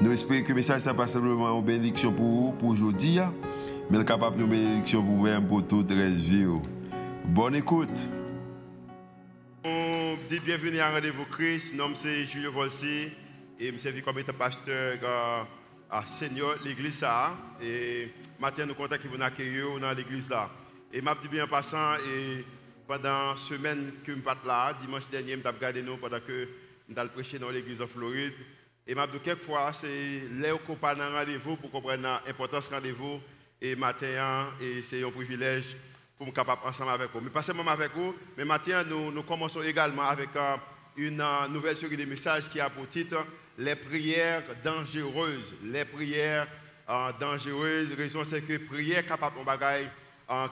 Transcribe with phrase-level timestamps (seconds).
[0.00, 3.34] Nous espérons que le message n'est pas simplement une bénédiction pour vous, pour aujourd'hui, hein.
[3.90, 6.46] mais capable de bénédiction pour vous-même, pour toute la vie.
[7.24, 7.98] Bonne écoute.
[10.28, 11.74] Dites bienvenue à Rendez-vous Christ.
[11.74, 13.08] Mon nom c'est Julio Volsi
[13.58, 14.98] et je suis comme étant pasteur
[15.90, 17.36] à Seigneur, l'église ça.
[17.60, 20.48] Et maintenant, nous comptons que vous accueillir dans l'église là.
[20.92, 22.44] Et je dis bien en passant, et
[22.86, 26.48] pendant la semaine que je suis là, dimanche dernier, je regardé nous pendant que
[26.96, 28.34] avons prêché dans l'église en Floride.
[28.90, 33.20] Et m'a quelquefois, c'est là où on un rendez-vous pour comprendre l'importance du rendez-vous.
[33.60, 35.76] Et matin, et c'est un privilège
[36.16, 37.20] pour me capable ensemble avec vous.
[37.20, 40.56] Mais pas seulement avec vous, mais maintenant, nous, commençons également avec euh,
[40.96, 43.26] une euh, nouvelle série de messages qui a pour titre
[43.58, 45.52] Les prières dangereuses.
[45.64, 46.46] Les prières
[46.88, 47.90] euh, dangereuses.
[47.90, 49.90] La raison, c'est que prière capable de bagaille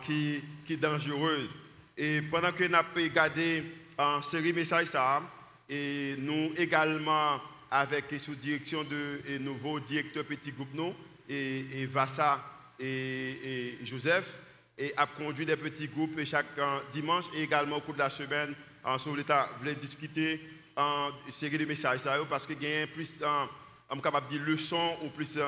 [0.02, 1.48] qui, qui est dangereuse.
[1.96, 3.64] Et pendant que nous avons regardé
[3.96, 5.22] en série message ça,
[5.70, 10.94] et nous également avec sous direction de nouveau directeur petit groupe nous
[11.28, 12.42] et, et Vassa
[12.78, 14.38] et, Joseph
[14.78, 16.46] et a conduit des petits groupes chaque
[16.92, 20.40] dimanche et également au cours de la semaine en sur l'État voulait discuter
[20.76, 25.38] en série de messages parce qu'il y a plus en capable de leçons ou plus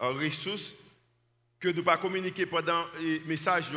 [0.00, 0.74] en ressources
[1.58, 3.70] que nous pas communiquer pendant les messages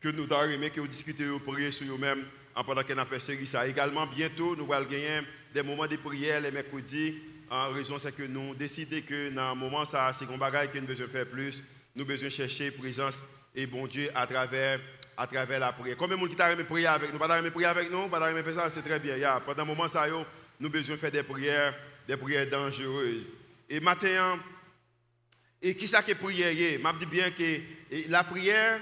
[0.00, 2.24] que nous avons aimé que vous discutez vous priez sur vous-même
[2.64, 3.66] pendant qu'on a fait série ça.
[3.66, 5.20] Également bientôt nous allons gagner
[5.56, 7.14] des moments de prière les mercredis.
[7.48, 10.78] En raison, c'est que nous décidons que dans un moment, ça, c'est un bagage que
[10.78, 11.62] nous besoin faire plus.
[11.94, 13.22] Nous besoin chercher présence
[13.54, 14.78] et bon Dieu à travers,
[15.16, 15.96] à travers la prière.
[15.96, 17.18] Combien de gens qui t'a prier avec nous?
[17.18, 18.06] Pas prier avec nous?
[18.08, 18.70] Pas faire ça?
[18.74, 19.16] C'est très bien.
[19.16, 19.40] Yeah.
[19.46, 20.26] Pendant un moment, ça, yo,
[20.60, 21.74] nous besoin faire des prières,
[22.06, 23.26] des prières dangereuses.
[23.70, 24.38] Et maintenant,
[25.62, 26.52] et qui ça qui prière?
[26.52, 28.78] Je dis bien que la prière,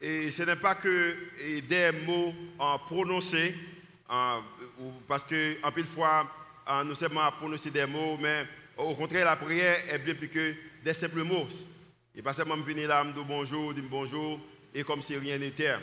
[0.00, 1.16] et ce n'est pas que
[1.60, 2.34] des mots
[2.88, 3.54] prononcés,
[5.08, 6.30] parce que en pile fois,
[6.84, 8.46] non seulement à prononcer des mots, mais
[8.76, 11.48] au contraire, la prière est bien plus que des simples mots.
[12.14, 14.40] Et pas seulement venir là, me dire bonjour, dire bonjour,
[14.74, 15.74] et comme si rien n'était.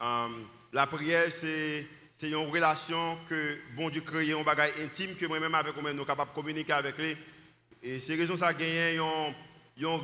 [0.00, 1.86] Um, la prière, c'est
[2.22, 6.06] une relation que bon Dieu crée, un bagage intime que moi-même avec moi nous sommes
[6.06, 7.16] capables de communiquer avec lui.
[7.82, 9.34] Et c'est raison ça gagné un,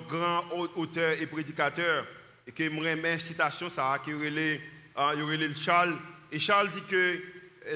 [0.09, 0.45] grand
[0.77, 2.07] auteur et prédicateur
[2.47, 5.97] et que me remet citation ça qui relève Charles
[6.31, 7.21] et Charles dit que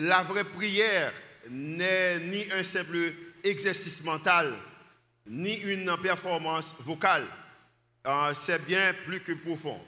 [0.00, 1.12] la vraie prière
[1.48, 3.12] n'est ni un simple
[3.44, 4.52] exercice mental,
[5.26, 7.24] ni une performance vocale.
[8.06, 9.80] Euh, c'est bien plus que profond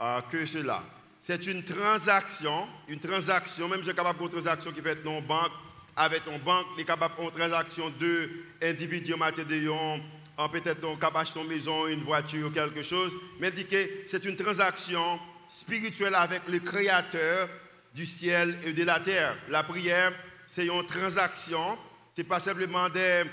[0.00, 0.82] euh, que cela.
[1.20, 5.50] C'est une transaction, une transaction, même je suis capable de transaction qui fait dans banque,
[5.96, 8.30] avec ton banque, les capable de transaction de
[8.62, 13.10] individus en matière de peut-être ton cabache, ton maison, une voiture ou quelque chose,
[13.40, 13.76] mais dit que
[14.06, 15.18] c'est une transaction
[15.50, 17.48] spirituelle avec le Créateur
[17.94, 19.36] du ciel et de la terre.
[19.48, 20.12] La prière,
[20.46, 21.78] c'est une transaction,
[22.16, 23.24] ce n'est pas simplement des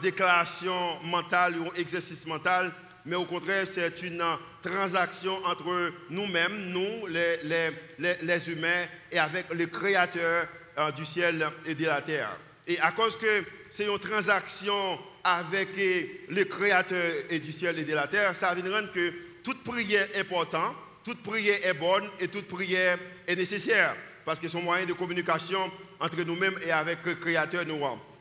[0.00, 2.72] déclaration mentale ou un exercice mental,
[3.04, 4.24] mais au contraire, c'est une
[4.62, 10.48] transaction entre nous-mêmes, nous, les, humains, et avec le Créateur
[10.78, 12.38] euh, du ciel et de la terre.
[12.66, 17.94] Et à cause que c'est une transaction avec le Créateur et du ciel et de
[17.94, 22.28] la terre, ça veut dire que toute prière est importante, toute prière est bonne et
[22.28, 25.70] toute prière est nécessaire, parce que c'est un moyen de communication
[26.00, 27.80] entre nous-mêmes et avec le Créateur nous.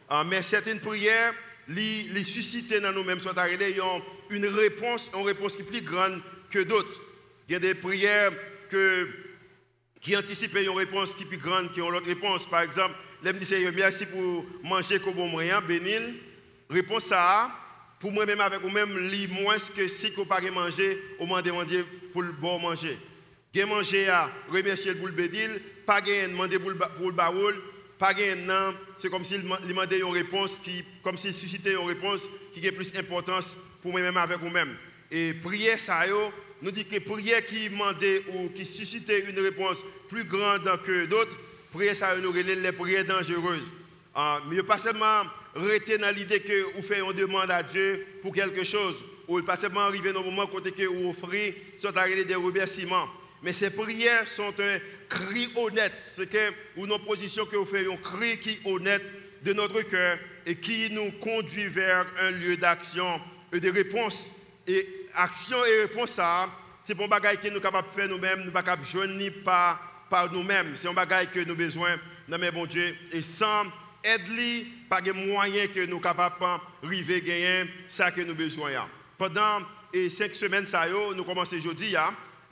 [0.09, 1.33] Ah, mais certaines prières,
[1.67, 3.33] les, susciter dans nous-mêmes, sont
[4.29, 7.01] une réponse, une réponse qui est plus grande que d'autres.
[7.47, 8.31] Il y a des prières
[8.69, 9.09] que,
[10.01, 12.45] qui anticipent une réponse qui est plus grande que l'autre réponse.
[12.47, 16.15] Par exemple, l'aime dit merci pour manger comme bon moyen, bénil.
[16.69, 17.51] Réponse ça,
[17.99, 18.89] pour moi-même avec vous-même,
[19.41, 22.97] moins que si vous pas manger, au moins demander pour le bon manger.
[23.53, 27.53] Bien manger à remercier le bénil, pas demander pour le baoul,
[27.99, 28.11] pas
[28.97, 30.59] c'est comme s'il demandait une réponse
[31.03, 32.21] comme s'il suscitait une réponse
[32.51, 33.45] qui a plus d'importance
[33.83, 34.75] pour moi-même avec vous-même.
[35.11, 35.99] Et prière ça
[36.63, 39.77] nous dit que prière qui demandait ou qui suscitait une réponse
[40.09, 41.37] plus grande que d'autres,
[41.71, 43.71] prière ça nous relève les prières dangereuses.
[44.15, 45.23] Ah, mais pas seulement
[45.55, 48.95] rester dans l'idée que vous faites une demande à Dieu pour quelque chose,
[49.27, 53.07] ou pas seulement arriver dans le moment côté que vous offrez, soit des remerciements.
[53.43, 54.79] Mais ces prières sont un
[55.09, 55.93] cri honnête.
[56.15, 56.33] C'est
[56.77, 59.03] nos positions que vous faites, un cri qui est honnête
[59.43, 64.31] de notre cœur et qui nous conduit vers un lieu d'action et de réponse.
[64.65, 66.49] Et action et réponse, ça,
[66.85, 68.85] c'est pour bagage que nous sommes capables de faire nous-mêmes, nous ne sommes pas capables
[68.85, 70.75] de joindre par, par nous-mêmes.
[70.75, 71.99] C'est un bagage que nous avons besoin
[72.29, 72.95] de bon Dieu.
[73.11, 73.65] Et sans
[74.03, 78.71] aide pas de moyens que nous sommes capables de gagner ça que nous avons besoin.
[79.17, 79.59] Pendant
[79.93, 81.95] les cinq semaines, ça, nous commençons aujourd'hui,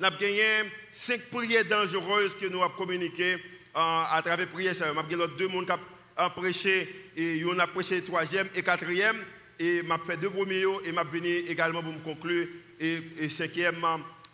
[0.02, 0.44] nous avons gagné
[0.92, 3.38] cinq prières dangereuses que nous avons communiquées
[3.76, 4.74] à travers prières.
[4.76, 9.18] Nous avons gagné deux personnes qui ont prêché, et on a prêché troisième et quatrième.
[9.60, 12.48] Et m'a fait deux premiers et m'a venu également pour me conclure
[12.80, 13.86] et, et cinquième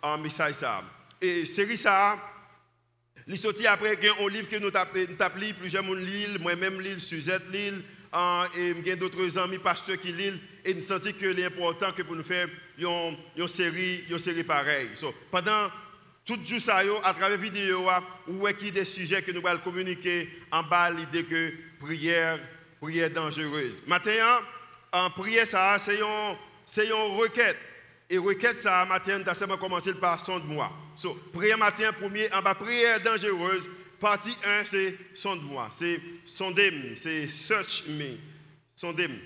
[0.01, 0.81] en message ça.
[1.21, 2.17] Et série ça,
[3.27, 7.43] il sorti après un livre que nous tapons, plusieurs monde lisent, moi-même lis, Suzette
[8.57, 12.01] et il y a d'autres amis pasteurs qui lisent, et nous senti que l'important que
[12.01, 14.89] pour nous faire une, série, une série pareille.
[15.31, 15.71] pendant
[16.25, 17.87] tout jour ça, à travers vidéo,
[18.27, 22.37] où est des sujets que nous allons communiquer en bas l'idée que prière,
[22.81, 23.81] prière dangereuse.
[23.87, 24.41] Maintenant,
[24.91, 27.57] en prière, ça, c'est une, une requête.
[28.09, 30.69] Et requête, ça, matin, nous avons commencé par son de moi.
[30.97, 33.63] So, prière matin, premier, en bas, prière dangereuse.
[33.97, 35.69] Partie 1, c'est son de moi.
[35.79, 38.17] C'est sondem, c'est search me.
[38.75, 39.17] Sondem.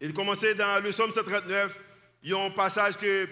[0.00, 1.80] Il commençait dans le psaume 139.
[2.22, 3.28] Il y a un passage que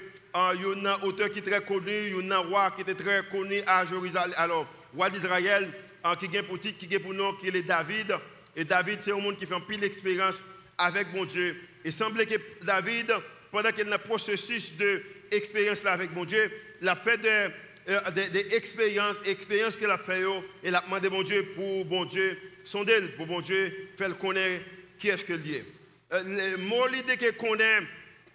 [0.54, 2.82] il y a un auteur qui est très connu, il y a un roi qui
[2.82, 4.34] était très connu à Jérusalem.
[4.36, 5.70] Alors, roi d'Israël,
[6.18, 8.16] qui est pour qui est pour nous, qui est David.
[8.56, 10.44] Et David, c'est un monde qui fait un pile d'expérience
[10.76, 11.56] avec mon Dieu.
[11.84, 12.34] Il semblait que
[12.64, 13.12] David,
[13.52, 16.50] pendant qu'il est dans le processus d'expérience avec mon Dieu,
[16.80, 17.48] il a fait des,
[17.88, 22.04] euh, des, expériences, expériences qu'il a fait, et il a demandé mon Dieu pour bon
[22.06, 24.64] Dieu, sonder pour bon Dieu, faire connaître
[24.98, 25.73] qui est-ce qu'il est.
[26.14, 27.80] Euh, moi, l'idée qu'il connaît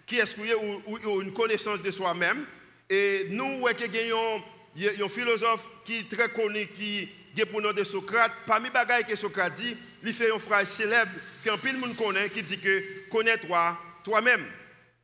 [0.04, 2.44] qui est, ou, une connaissance de soi-même,
[2.90, 4.42] et nous, ouais, gagnons
[5.04, 9.16] un philosophe qui est très connu, qui est pour nous de Socrate, parmi bagages que
[9.16, 11.12] Socrate dit, il fait une phrase célèbre
[11.44, 14.44] qu'un de monde connaît, qui dit que connais-toi toi-même.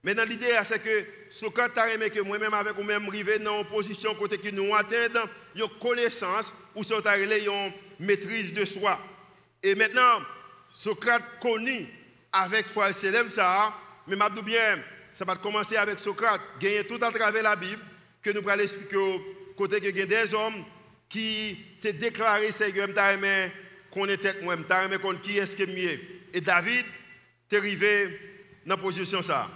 [0.02, 3.67] Mais dans l'idée, c'est que Socrate a aimé que moi-même, avec vous-même, arriver dans une
[3.67, 5.12] position côté qui nous atteignent
[5.55, 9.00] une connaissance ou une maîtrise de soi.
[9.62, 10.20] Et maintenant,
[10.70, 11.87] Socrate connu
[12.43, 13.75] avec foi célèbre ça,
[14.06, 14.79] mais je bien,
[15.11, 17.83] ça va commencer avec Socrate, gagner tout à travers la Bible,
[18.23, 19.23] que nous allons expliquer
[19.56, 20.65] côté que y des hommes
[21.09, 23.17] qui t'ont déclaré Seigneur, t'as
[23.91, 25.99] qu'on était moi, aimé qu'on qui est-ce qui est mieux.
[26.35, 26.85] Et David,
[27.49, 28.09] t'es arrivé
[28.67, 29.49] dans la position ça.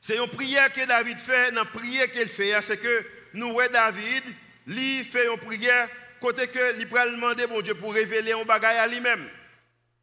[0.00, 3.04] C'est une prière que David fait, la prière qu'il fait, c'est que
[3.34, 4.24] nous, David,
[4.66, 5.88] lui fait une prière
[6.20, 9.28] côté que peut demander bon Dieu pour révéler un bagage à lui-même.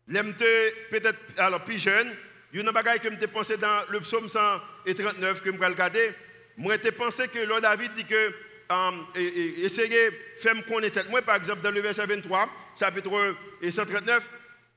[0.09, 2.15] L'aime peut-être alors plus jeune,
[2.51, 5.67] il y a un bagage que je pensé dans le psaume 139 que je vais
[5.67, 6.11] regarder.
[6.57, 8.33] Moi, je pensé que le David dit que
[8.69, 11.07] um, essayez de faire me connaître.
[11.09, 14.23] Moi, par exemple, dans le verset 23, chapitre 139,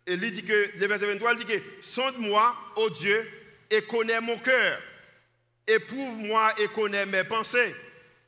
[0.09, 3.27] il dit que, le verset 23, il dit que sonde-moi, ô Dieu,
[3.71, 4.79] et connais mon cœur.
[5.67, 7.75] Éprouve-moi et connais mes pensées.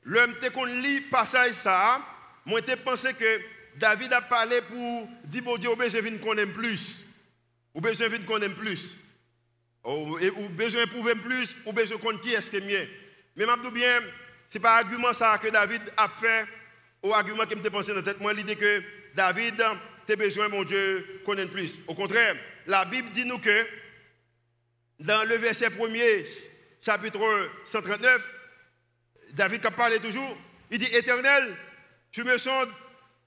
[0.04, 2.00] L'homme qu'on lit passage ça,
[2.46, 3.40] moi j'ai pensé que
[3.76, 7.04] David a parlé pour dire bon Dieu, besoin de connaître plus.
[7.74, 8.94] Ou besoin de connaître plus.
[9.84, 10.18] Ou,
[10.50, 12.88] besoin d'éprouver plus, ou besoin de connaître qui est-ce qui est mieux.
[13.36, 14.00] Mais je bien,
[14.48, 16.46] ce n'est pas argument ça que David a fait,
[17.02, 18.82] ou argument qui me pensé dans la tête, moi l'idée que
[19.14, 21.78] David a besoin, mon Dieu, connaître plus.
[21.86, 22.36] Au contraire,
[22.66, 23.66] la Bible dit nous que
[25.00, 26.24] dans le verset premier,
[26.80, 27.20] chapitre
[27.64, 28.22] 139,
[29.32, 30.38] David a parlé toujours,
[30.70, 31.54] il dit Éternel,
[32.12, 32.70] tu me sondes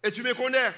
[0.03, 0.71] et tu me connais.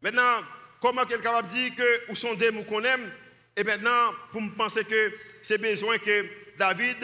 [0.00, 0.42] Maintenant,
[0.80, 3.10] comment quelqu'un de dire que ou sondez ou qu'on aime?
[3.56, 5.12] Et maintenant, pour me penser que
[5.42, 6.26] c'est besoin que
[6.58, 6.96] David,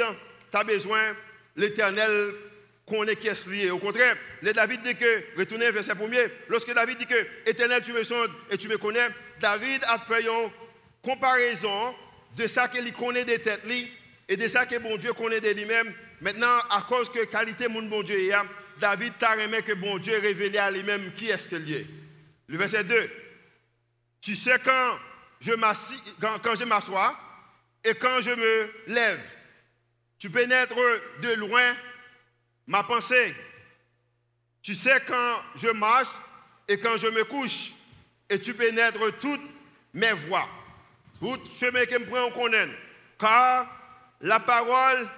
[0.50, 1.14] tu as besoin
[1.56, 2.34] l'éternel
[2.88, 3.70] connaît qui est lié.
[3.70, 7.92] Au contraire, le David dit que, retournez verset premier, lorsque David dit que éternel tu
[7.92, 9.08] me sondes et tu me connais,
[9.40, 10.50] David a fait une
[11.02, 11.94] comparaison
[12.36, 13.62] de ça qu'il connaît des têtes
[14.28, 15.92] et de ça que bon Dieu connaît de lui-même.
[16.20, 18.32] Maintenant, à cause que qualité mon bon Dieu est,
[18.78, 21.86] David t'a remis que bon Dieu révélé à lui-même qui est-ce qu'il est.
[22.46, 23.10] Le verset 2.
[24.20, 24.98] Tu sais quand
[25.40, 25.54] je
[26.64, 27.16] m'assois
[27.84, 29.20] et quand je me lève.
[30.18, 30.74] Tu pénètres
[31.22, 31.74] de loin
[32.66, 33.34] ma pensée.
[34.62, 36.08] Tu sais quand je marche
[36.66, 37.72] et quand je me couche.
[38.28, 39.40] Et tu pénètres toutes
[39.94, 40.48] mes voies.
[41.20, 42.68] Tout chemin que me prend, on connaît.
[43.18, 43.66] Car
[44.20, 45.08] la parole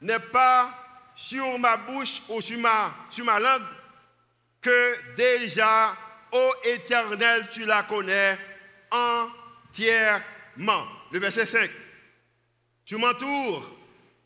[0.00, 0.83] n'est pas
[1.16, 3.62] sur ma bouche ou sur ma, langue
[4.60, 5.96] que déjà,
[6.32, 8.38] ô éternel, tu la connais
[8.90, 10.22] entièrement.
[11.12, 11.70] Le verset 5.
[12.84, 13.70] Tu m'entoures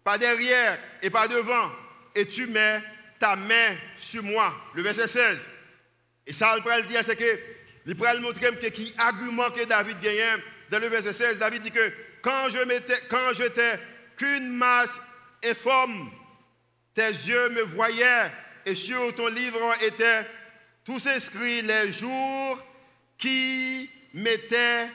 [0.05, 1.71] par derrière et par devant
[2.15, 2.83] et tu mets
[3.19, 4.55] ta main sur moi.
[4.75, 5.51] Le verset 16.
[6.27, 7.39] Et ça, le le dire, c'est que,
[7.87, 10.41] il le montrer que qui argument David gagne.
[10.71, 12.59] Dans le verset 16, David dit que quand je
[13.09, 13.81] quand j'étais
[14.17, 14.99] qu'une masse
[15.45, 16.11] informe.
[16.99, 18.33] Tes yeux me voyaient
[18.67, 20.27] et sur ton livre étaient
[20.85, 22.59] tous inscrits les jours
[23.17, 24.89] qui m'étaient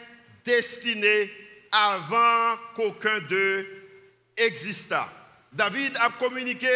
[0.44, 1.32] destinés
[1.72, 3.66] avant qu'aucun d'eux
[4.36, 5.10] existât.
[5.54, 6.68] David a communiqué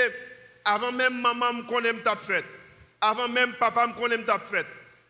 [0.63, 2.45] avant même maman me connaisse ta fête,
[3.01, 4.67] avant même papa me connaisse ta fête,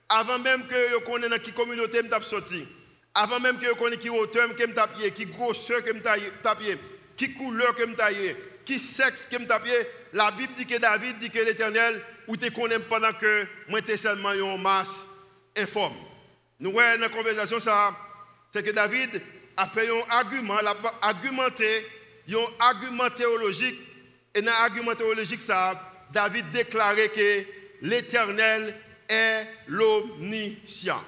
[0.09, 2.67] avant même que je connaisse dans quelle communauté me sorti,
[3.13, 6.01] avant même que je connaisse qui hauteur que me tapé, qui grosseur que me
[6.41, 6.75] tapé,
[7.15, 9.69] qui couleur que me taillé, qui sexe que me tapé,
[10.17, 13.97] la Bible dit que David dit que l'Éternel ou te connaît pendant que moi j'étais
[13.97, 14.89] seulement en masse
[15.55, 15.95] informe.
[16.59, 17.95] Nous voyons dans la conversation ça,
[18.51, 19.21] c'est que David
[19.55, 20.75] a fait un argument, a
[21.07, 21.86] argumenté,
[22.29, 23.79] un argument théologique
[24.33, 25.79] et dans l'argument théologique, ça,
[26.12, 27.45] David déclarait que
[27.83, 28.75] l'Éternel
[29.07, 31.03] est l'omniscient.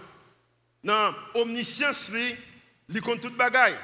[0.84, 2.12] Dans l'omniscience,
[2.90, 3.76] il compte toute bagaille.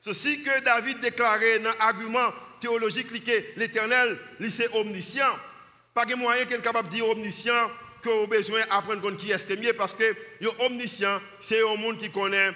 [0.00, 2.32] Ceci que David déclarait dans l'argument
[2.64, 4.16] théologique, que l'Éternel,
[4.50, 5.38] c'est omniscient.
[5.92, 7.70] Pas de moyen qu'il est capable de dire omniscient
[8.02, 10.14] que a besoin d'apprendre qui est mieux parce que
[10.60, 12.52] omniscient, c'est un monde qui connaît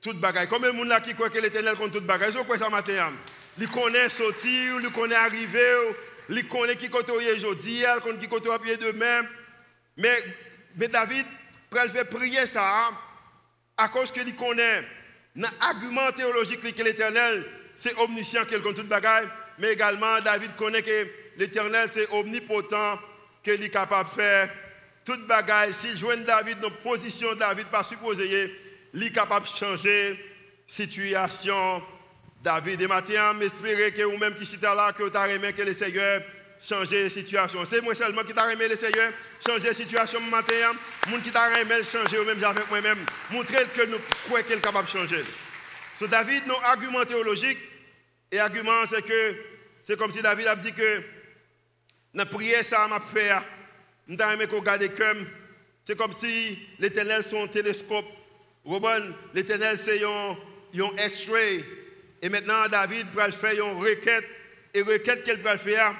[0.00, 0.48] toute bagaille.
[0.48, 2.32] Comme le monde là qui croit que l'Éternel compte toute bagaille.
[2.32, 2.92] Je crois ça matin.
[2.98, 3.12] Hein?
[3.58, 5.76] Il connaît sortir, il connaît arriver,
[6.28, 9.22] il connaît qui côté aujourd'hui, il connaît qui côté pied demain.
[9.96, 10.22] Mais,
[10.76, 11.26] mais David,
[11.70, 12.90] pour faire prier ça,
[13.76, 14.84] à cause qu'il connaît,
[15.36, 17.44] dans l'argument théologique que l'éternel,
[17.76, 21.06] c'est omniscient, qu'il connaît toute bagaille, mais également David connaît que
[21.36, 22.98] l'éternel, c'est omnipotent,
[23.42, 24.50] qu'il est capable de faire
[25.04, 25.72] toute bagaille.
[25.74, 28.52] S'il joue David dans position David, pas supposé,
[28.92, 30.18] il est capable de changer
[30.66, 31.82] situation
[32.42, 35.72] David et Matin, m'espérer que vous-même qui êtes là, que vous avez aimé que le
[35.74, 36.22] Seigneur
[36.60, 37.64] change la situation.
[37.68, 39.12] C'est moi seulement qui t'a aimé le Seigneur
[39.46, 40.72] changer la situation matin.
[41.08, 42.98] Moun qui t'a aimé changer même avec moi-même.
[43.30, 45.24] Montrer que nous croyons qu'il est capable de changer.
[45.96, 47.58] So David, nos arguments théologiques,
[48.34, 49.36] et argument c'est que
[49.82, 51.00] c'est comme si David a dit que
[52.14, 53.32] dans la prière, ça m'a fait.
[54.06, 55.26] Nous avons aimé qu'on regarde comme.
[55.86, 58.06] C'est comme si l'éternel son télescope.
[59.34, 60.36] L'éternel c'est un,
[60.80, 61.64] un X-ray
[62.24, 64.24] et maintenant, David va faire une requête.
[64.72, 65.94] Et requête qu'elle va faire,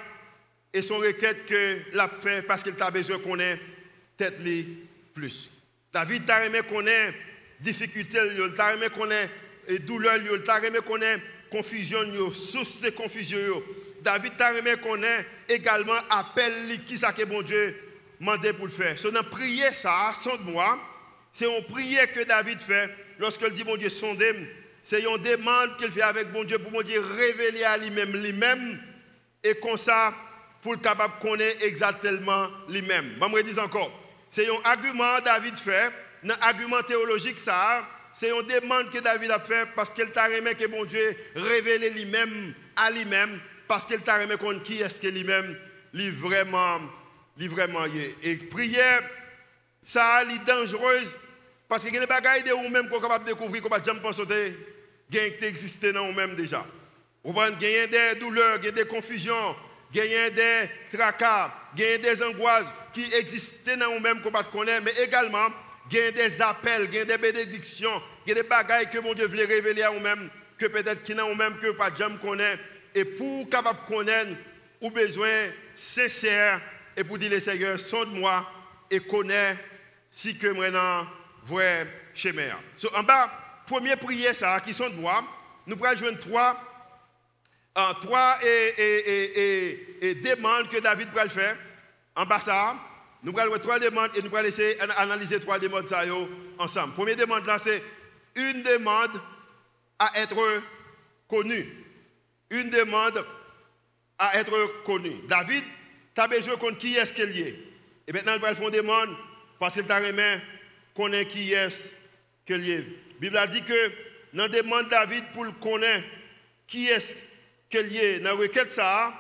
[0.73, 3.61] et son requête que l'a fait parce qu'il a besoin qu'on ait
[4.17, 4.41] tête
[5.15, 5.51] plus.
[5.93, 7.15] David t'a aimé qu'on ait
[7.61, 8.19] difficulté,
[8.57, 11.23] t'a aimé qu'on ait douleur, t'a qu'on ait
[11.55, 13.63] confusion, source de confusion.
[14.03, 16.53] David t'a aimé qu'on ait également appel
[16.87, 17.77] qui ça que bon Dieu
[18.21, 18.99] demandé pour le faire.
[18.99, 20.79] C'est une prière ça, de moi,
[21.33, 24.35] c'est une prière que David fait lorsqu'il dit mon Dieu sondez
[24.83, 28.79] c'est une demande qu'il fait avec bon Dieu pour mon Dieu révéler à lui-même lui-même
[29.43, 30.13] et comme ça
[30.61, 33.15] pour le capable connaître exactement lui-même.
[33.19, 33.91] Je me dis encore,
[34.29, 35.91] c'est un argument David fait,
[36.25, 40.55] un argument théologique ça, c'est une demande que David a fait parce qu'il t'a aimé
[40.55, 45.59] que bon Dieu révèle lui-même à lui-même parce qu'il t'a aimé qui est-ce que lui-même
[45.93, 46.81] lui vraiment
[47.37, 47.85] lui vraiment
[48.23, 49.03] et prière
[49.83, 51.19] ça est dangereuse
[51.69, 53.83] parce qu'il y a des bagailles de vous-même qu'on est capable de découvrir qu'on va
[53.83, 54.23] jamais penser.
[55.11, 56.65] Qui existent dans nous-mêmes déjà.
[57.23, 59.57] Vous a des douleurs, des confusions,
[59.93, 65.49] des tracas, des angoisses qui existent dans nous-mêmes qu'on ne connaît, mais également
[65.91, 71.03] des appels, des bénédictions, des bagailles que mon Dieu veut révéler à nous-mêmes, que peut-être
[71.03, 72.59] qui dans nous-mêmes que pas jamais connaît.
[72.95, 74.37] Et pour capable connaître,
[74.81, 76.61] ou besoin sincère
[76.97, 78.47] et pour dire le Seigneur, sonde-moi
[78.91, 79.57] et connais
[80.11, 81.07] si que maintenant
[81.45, 82.53] vrai chemin.
[82.77, 83.31] So, en bas,
[83.67, 85.25] première prière, ça, qui sont moi,
[85.67, 86.61] nous pourrons jouer trois,
[87.79, 91.57] euh, trois et, demandes que David pourrait faire.
[92.15, 92.77] En bas, ça,
[93.25, 96.03] nous jouer trois demandes et nous pourrons essayer analyser trois demandes ça,
[96.59, 96.93] ensemble.
[96.95, 97.83] Première demande là, c'est
[98.37, 99.21] une demande
[99.99, 100.37] à être
[101.29, 101.67] connue.
[102.51, 103.25] Une demande
[104.19, 105.17] à être connue.
[105.29, 105.65] David,
[106.15, 107.57] tu as besoin de qui est-ce qu'il est.
[108.07, 109.17] Et maintenant, nous allons faire une demande
[109.59, 111.89] parce que tu as qu'on connaître qui est-ce
[112.47, 112.77] qu'il est.
[112.79, 113.93] La Bible a dit que
[114.35, 116.05] dans demande David pour le connaître
[116.67, 117.17] qui est-ce
[117.71, 118.21] qu'il est.
[118.21, 119.15] Dans la requête, ça,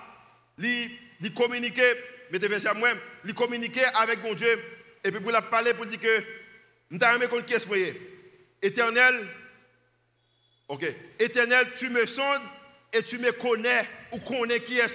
[0.58, 1.94] il communiquer,
[2.30, 2.90] mettez verset à moi,
[3.24, 4.62] il communiquer avec mon Dieu,
[5.02, 6.24] et puis pour la parler, pour dire que
[6.90, 7.96] nous avons contre qui que
[8.62, 9.28] Éternel,
[10.68, 10.86] ok,
[11.18, 12.42] éternel, tu me sondes
[12.92, 14.88] et tu me connais, ou connais qui est.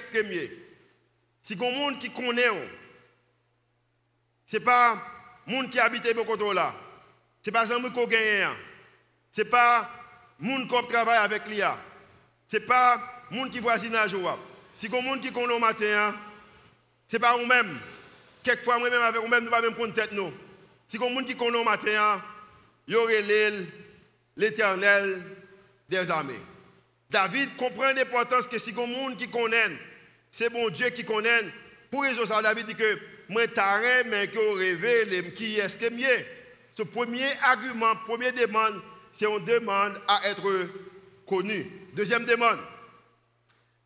[1.42, 2.50] Si il y monde qui connaît,
[4.48, 5.02] ce n'est pas
[5.46, 6.74] monde qui habite beaucoup là.
[7.44, 8.16] Ce n'est pas un monde qui.
[9.32, 9.90] Ce n'est pas
[10.40, 11.78] monde qui travaille avec l'IA.
[12.48, 14.16] Ce n'est pas monde qui voisinage.
[14.74, 16.16] Si vous monde qui connaît au matin, hein,
[17.08, 17.80] ce n'est pas vous-même.
[18.44, 20.12] Quelquefois, moi-même, avec vous-même, nous ne pouvons même tête.
[20.12, 20.32] Nous.
[20.88, 22.22] Si monde qui connaît au matin,
[22.88, 23.24] il y aurait
[24.36, 25.22] l'éternel
[25.88, 26.40] des armées.
[27.10, 29.72] David comprend l'importance que si un monde qui connaît,
[30.32, 31.46] c'est bon Dieu qui connaît.
[31.92, 36.26] Pour raison ça, David dit que moi taré mais que révèle qui est-ce que mieux?
[36.76, 38.82] Ce premier argument, première demande,
[39.12, 40.48] c'est on demande à être
[41.28, 41.70] connu.
[41.94, 42.60] Deuxième demande,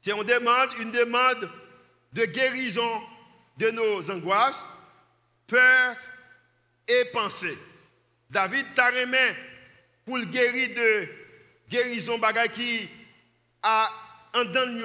[0.02, 1.50] c'est on demande une demande
[2.12, 3.02] de guérison
[3.58, 4.64] de nos angoisses,
[5.48, 5.96] peurs
[6.88, 7.58] et pensées.
[8.30, 8.92] David t'a
[10.06, 11.08] pour le guérir de
[11.70, 12.90] guérison bagay qui
[13.62, 13.90] a
[14.34, 14.84] un dan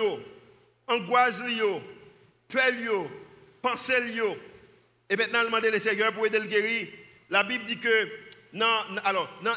[0.87, 1.41] angoisse
[2.49, 3.11] peur
[3.63, 3.95] pensée.
[5.11, 6.89] Et maintenant, demander le Seigneur pour aider le guérir.
[7.31, 8.09] La Bible dit que,
[8.53, 8.67] non,
[9.05, 9.55] alors, dans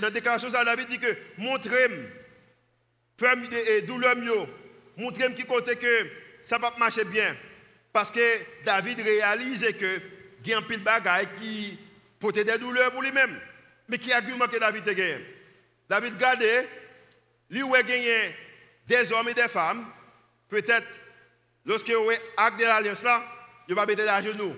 [0.00, 2.06] la déclaration, la Bible dit que, montrez-moi,
[3.16, 4.16] peur et douleur
[4.96, 6.10] montrez-moi qui compte que
[6.42, 7.36] ça va marcher bien.
[7.92, 10.00] Parce que David réalise que,
[10.44, 11.78] il y a un pile bagaille qui
[12.18, 13.38] portait des douleurs pour lui-même.
[13.88, 15.24] Mais qui argument que David a gagné
[15.88, 16.66] David gardé,
[17.50, 18.34] lui a gagné
[18.86, 19.86] des hommes et des femmes.
[20.48, 20.86] Peut-être,
[21.64, 23.24] lorsque vous acte de l'alliance là,
[23.68, 24.54] il va mettre à genoux.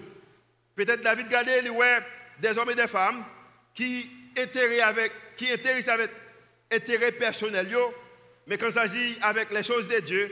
[0.74, 2.00] Peut-être David gardé, lui a
[2.38, 3.24] des hommes et des femmes
[3.74, 6.10] qui intéressent avec, qui intéressent avec
[8.46, 10.30] mais quand il s'agit avec les choses de Dieu,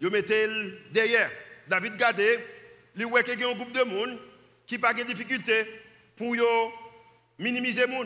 [0.00, 0.48] il mettait
[0.92, 1.30] derrière.
[1.68, 2.38] David gardé,
[2.94, 4.18] lui a un groupe de monde
[4.66, 5.66] qui n'a pas de difficulté
[6.16, 6.34] pour
[7.38, 8.04] minimiser les gens.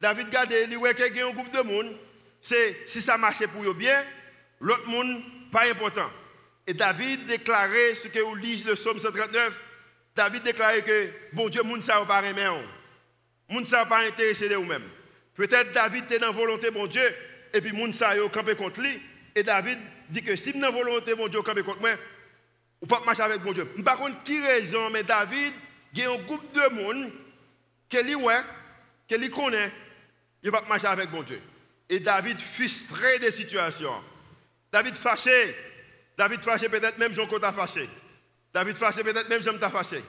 [0.00, 1.96] David gade, il y a un groupe de monde,
[2.40, 4.04] c'est si ça marche pour eux bien,
[4.60, 6.08] l'autre monde pas important.
[6.66, 9.52] Et David déclarait ce que vous lisez le psaume 139,
[10.14, 12.48] David déclarait que bon Dieu, monde ça pas aimer
[13.48, 14.82] Monde ça pas intéressé de vous-même.
[15.34, 17.02] Peut-être David est dans la volonté bon Dieu
[17.54, 19.00] et puis monde ça campé contre lui
[19.34, 19.78] et David
[20.10, 21.90] dit que si dans la volonté bon Dieu campé contre moi,
[22.80, 23.64] ou pas marcher avec bon Dieu.
[23.84, 25.52] Par contre, qui raison mais David,
[25.94, 27.12] il y a un groupe de monde
[27.88, 28.40] qui lui ouais,
[29.06, 29.72] qui connaît
[30.42, 31.40] il va marcher avec bon Dieu.
[31.88, 34.02] Et David frustré des situations.
[34.70, 35.54] David fâché.
[36.16, 37.88] David fâché, peut-être même Jean t'a fâché.
[38.52, 40.02] David fâché, peut-être même Jean t'a fâché.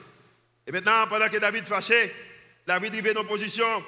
[0.66, 2.14] Et maintenant, pendant que David fâché,
[2.66, 3.84] David arrive dans position,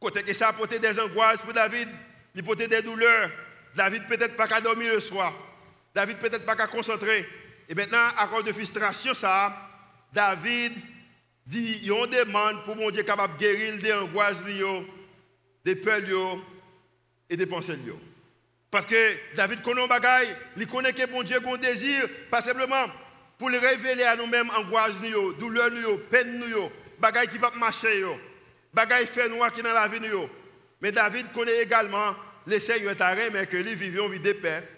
[0.00, 1.88] côté que ça des angoisses pour David,
[2.34, 3.30] il portait des douleurs.
[3.74, 5.32] David peut-être pas qu'à dormir le soir.
[5.94, 7.26] David peut-être pas qu'à concentrer.
[7.68, 9.56] Et maintenant, à cause de frustration, ça,
[10.12, 10.72] David
[11.46, 14.42] dit, il on demande pour mon Dieu capable de guérir des angoisses,
[15.64, 16.00] des peurs
[17.28, 17.78] et des pensées.
[18.70, 22.40] Parce que David connaît un bagage, il connaît que bon Dieu a un désir, pas
[22.40, 22.86] simplement
[23.38, 24.94] pour le révéler à nous-mêmes angoisse,
[25.38, 25.70] douleur,
[26.10, 26.42] peine,
[26.98, 28.04] bagaille qui va marcher,
[28.72, 30.00] bagaille fait noir qui dans la vie.
[30.80, 32.14] Mais David connaît également
[32.46, 32.96] les Seigneurs
[33.32, 34.68] mais que lui vivait une vie de paix,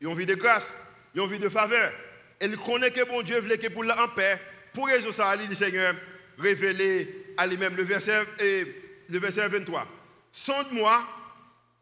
[0.00, 0.76] une vie de grâce,
[1.14, 1.92] une vie de faveur.
[2.40, 4.38] Il connaît que bon Dieu voulait que pour la en paix,
[4.72, 5.94] pour raison ça, il dit Seigneur,
[6.38, 8.66] révéler à lui-même le verset, et,
[9.08, 9.86] le verset 23.
[10.32, 11.06] Sonde-moi,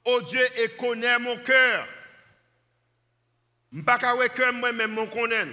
[0.05, 1.88] ô Dieu, et connais mon cœur.
[3.73, 5.47] M'paka cœur moi-même mon connais.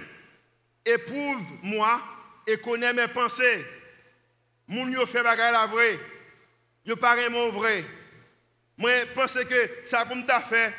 [0.84, 2.00] Éprouve-moi
[2.46, 3.66] et connais mes pensées.
[4.68, 5.98] Mon yo fait bagarre la vraie.
[6.86, 7.84] Yo paraît mon vrai.
[8.78, 10.72] Moi pense que ça pour t'a fait,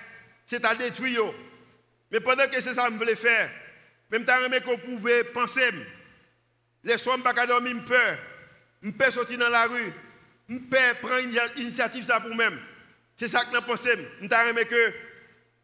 [0.45, 1.33] c'est à détruire
[2.11, 3.49] Mais pendant que c'est ça que je voulais faire,
[4.13, 5.69] même t'as remis qu'on pouvait penser.
[6.83, 8.17] Les soirs, je ne pas dormir, je peur.
[8.81, 9.93] Je peux sortir dans la rue
[10.49, 12.59] je peux prendre une initiative pour même.
[13.15, 13.83] C'est ça que je pense.
[13.85, 14.93] Je que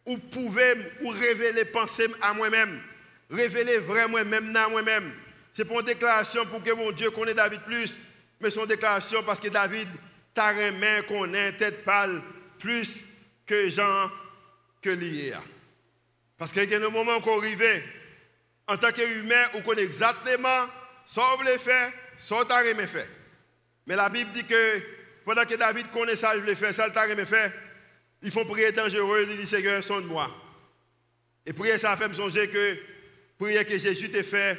[0.05, 2.81] vous pouvez ou révéler pensée à moi-même.
[3.29, 5.13] Révéler vraiment moi-même à moi-même.
[5.53, 7.99] C'est pour une déclaration pour que mon Dieu connaisse David plus.
[8.41, 9.87] Mais son déclaration parce que David
[10.33, 10.53] t'a
[11.03, 12.21] qu'on connaît tête pâle
[12.57, 13.05] plus
[13.45, 14.09] que Jean
[14.81, 15.41] que l'hier.
[16.37, 17.61] Parce qu'il y a un moment qu'on arrive,
[18.69, 20.67] en tant qu'humain, on connaît exactement
[21.05, 23.09] ce qu'on voulait faire, ce qu'on a fait.
[23.87, 24.81] Mais la Bible dit que
[25.25, 27.51] pendant que David connaît ça, je voulais faire ça, le t'a faire.
[28.21, 30.29] Il faut prier dangereux, il dit Seigneur, sonde-moi.
[31.47, 32.77] Et prier ça fait me songer que
[33.39, 34.55] prier que Jésus t'a fait,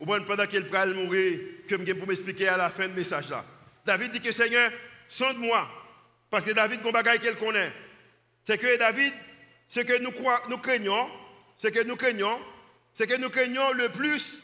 [0.00, 3.44] ou pendant qu'il prend mourir, que je pour m'expliquer à la fin de message là.
[3.84, 4.72] David dit que Seigneur,
[5.08, 5.68] sonde-moi.
[6.30, 7.70] Parce que David, qu'on bagaille qu'il connaît.
[8.44, 9.12] C'est que David,
[9.68, 9.98] ce que
[10.48, 11.10] nous craignons,
[11.58, 12.40] ce que nous craignons,
[12.96, 14.38] c'est que nous craignons le plus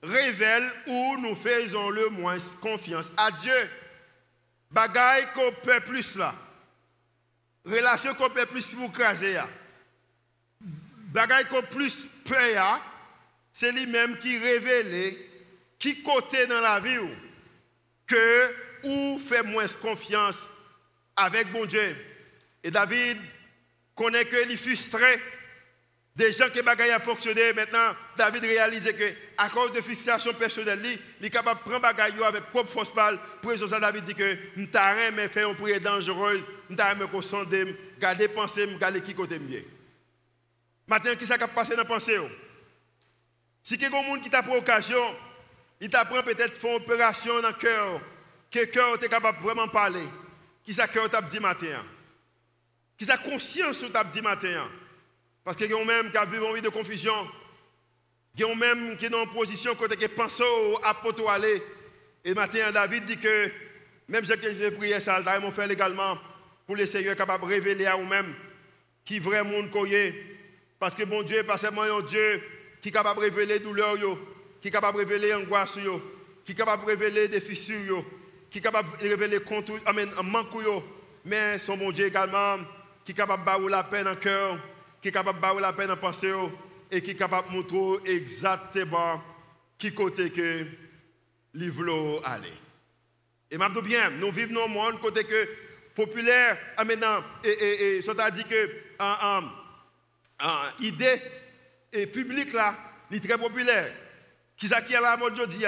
[0.00, 3.70] révèle où nous faisons le moins confiance à Dieu.
[4.70, 6.32] Bagaille qu'on peut plus là.
[7.64, 9.40] Relation qu'on peut plus pour craser.
[11.08, 12.80] Bagaille qu'on plus peur,
[13.52, 15.16] c'est lui-même qui révèle
[15.76, 17.00] qui côté dans la vie
[18.06, 20.38] que ou fait moins confiance
[21.16, 21.96] avec bon Dieu.
[22.62, 23.18] Et David
[23.96, 25.20] connaît que est frustré
[26.16, 30.80] des gens qui bagaille a fonctionné, maintenant, David réalise que, à cause de fixation personnelle,
[31.20, 33.18] il est capable de prendre bagaille avec propre force balle.
[33.42, 34.66] Pour ça, David dit que, nous
[35.14, 37.54] mais fait une prière dangereuse, nous t'arrêtons sonde,
[37.98, 39.62] garder pensée, garder qui côté mieux.
[40.88, 42.18] Maintenant, qui a passé dans la pensée
[43.62, 45.14] Si quelqu'un qui t'a pris occasion,
[45.82, 48.00] il t'apprend peut-être faire une opération dans le cœur,
[48.50, 50.08] que le cœur est capable vraiment parler.
[50.64, 51.84] Qui ça cœur t'a dit matin
[52.96, 54.66] Qui ça conscience t'a dit matin
[55.46, 57.14] Parce que y a même qui a vécu une vie de confusion.
[58.34, 60.42] Il y même qui est dans une position côté qui pense
[60.82, 61.62] à poto aller.
[62.24, 63.52] Et matin, David dit que
[64.08, 66.18] même si je prier ça, il mon faire également
[66.66, 68.34] pour le Seigneur capable de révéler à vous-même
[69.04, 69.70] qui vrai monde
[70.80, 72.42] Parce que mon Dieu, pas seulement un Dieu
[72.82, 73.94] qui est capable de révéler douleur,
[74.60, 75.78] qui est capable de révéler angoisse,
[76.44, 78.04] qui est capable de révéler des fissures,
[78.50, 79.38] qui est capable de révéler
[79.86, 80.82] un manque,
[81.24, 82.56] mais son bon Dieu également,
[83.04, 84.58] qui est capable de la peine en cœur,
[85.06, 86.32] qui est capable de battre la peine en pensée,
[86.90, 89.22] et qui est capable de montrer exactement
[89.78, 90.66] qui côté que
[91.54, 92.52] l'ivlo aller.
[93.48, 95.48] Et m'a bien, nous vivons dans un monde côté que
[95.94, 98.00] populaire, ah, maintenant, et, et, et
[98.32, 98.70] dit que
[100.80, 102.74] l'idée publique là,
[103.12, 103.92] est très populaire.
[104.56, 105.66] Qui ça qui est à la mode aujourd'hui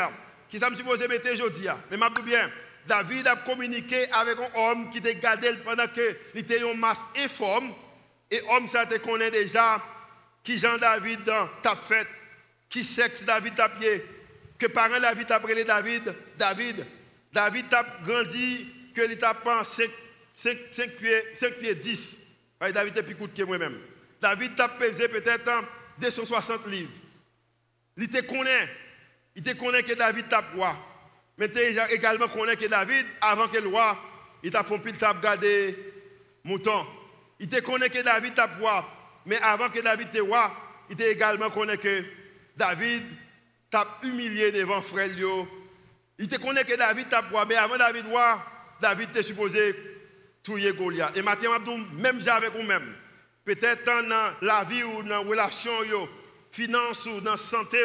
[0.51, 2.51] Qui ça me supposé mettre aujourd'hui Mais m'a bien,
[2.89, 7.73] David a communiqué avec un homme qui était gardé pendant que était en masse informe.
[8.31, 9.83] Et homme ça te connaît déjà
[10.43, 12.09] qui Jean David dans ta fête,
[12.69, 14.05] qui sexe David t'a pied,
[14.59, 16.87] que parent David t'a brûlé David, David,
[17.33, 19.91] David t'a grandi, que il t'a pensé
[20.35, 20.57] 5,
[20.99, 22.17] pieds, 5 pieds 10.
[22.73, 23.79] David est plus court que moi-même.
[24.21, 25.51] David t'a pesé peut-être
[25.99, 26.91] 260 livres.
[27.97, 28.69] Il te connaît.
[29.37, 30.77] Il te connaît que David t'a roi.
[31.37, 33.97] Mais il également connaît que David, avant que le roi,
[34.43, 35.77] il t'a fait pile t'a gardé
[36.43, 36.85] mouton.
[37.41, 38.89] Il te connaît que David t'a roi.
[39.27, 40.53] Mais avant que David te roi,
[40.91, 42.05] il te également connaît que
[42.57, 43.05] David
[43.71, 45.11] t'a humilié devant frère
[46.19, 47.45] Il te connaît que David t'a roi.
[47.47, 48.45] Mais avant David roi,
[48.81, 49.75] David t'est supposé
[50.43, 51.17] tuer Goliath.
[51.17, 51.59] Et maintenant,
[51.99, 52.95] même avec vous-même,
[53.45, 55.73] peut-être dans la vie ou dans la relation,
[56.51, 57.79] finance ou dans la santé,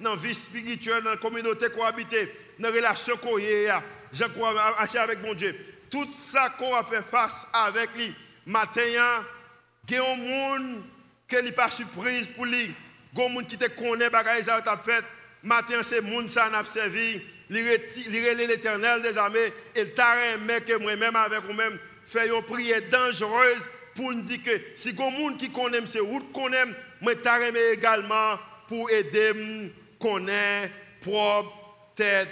[0.00, 5.22] dans la vie spirituelle, dans la communauté cohabitée, dans la relation qu'on je crois avec
[5.22, 5.54] mon Dieu.
[5.90, 8.14] Tout ça qu'on a fait face avec lui,
[8.46, 10.82] matin, il y a un monde
[11.28, 12.74] qui n'est pas surprise pour lui.
[13.12, 15.04] Il y a un monde qui te connaît, bagaille ça fait.
[15.42, 17.22] Matin, c'est monde ça n'a servi.
[17.50, 19.52] Il est l'éternel des armées.
[19.74, 23.58] Et t'a aimé que moi-même avec vous-même, faire une prière dangereuse
[23.94, 26.64] pour nous dire que si il y a monde qui connaît, c'est où connaît,
[27.02, 32.28] mais t'a aimé également pour aider connaître propre tête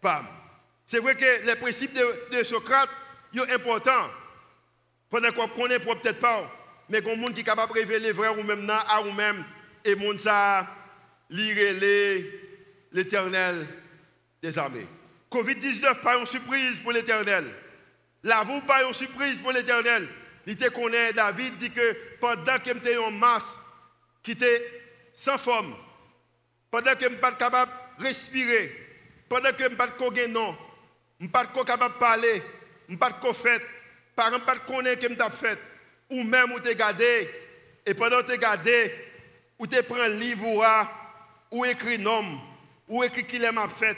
[0.00, 0.26] femme.
[0.86, 2.90] C'est vrai que les principes de, de Socrate
[3.34, 4.10] sont importants.
[5.12, 6.50] Pendant qu'on connaît tête pas
[6.88, 9.44] mais a monde qui est capable de révéler vrai ou même à ou même
[9.84, 10.66] et monde ça
[12.92, 13.66] l'éternel
[14.42, 14.86] des armées.
[15.30, 17.44] Covid-19 pas une surprise pour l'éternel.
[18.22, 20.08] La vous pas une surprise pour l'éternel.
[20.46, 23.58] Il te connaît, David dit que pendant que j'étais en masse,
[24.22, 24.66] qui était
[25.14, 25.74] sans forme,
[26.70, 28.72] pendant que je pas capable de respirer,
[29.28, 29.88] pendant que je ne pas
[31.28, 32.42] pas capable de parler,
[32.88, 33.60] je pas de faire,
[34.14, 35.58] par exemple, pas connaître que je fait,
[36.10, 37.28] ou même où tu gardé,
[37.86, 38.92] et pendant que tu gardé,
[39.58, 40.46] ou tu prends un livre
[41.50, 42.40] ou écrit nom,
[42.88, 43.96] ou écrit qu'il m'a fait,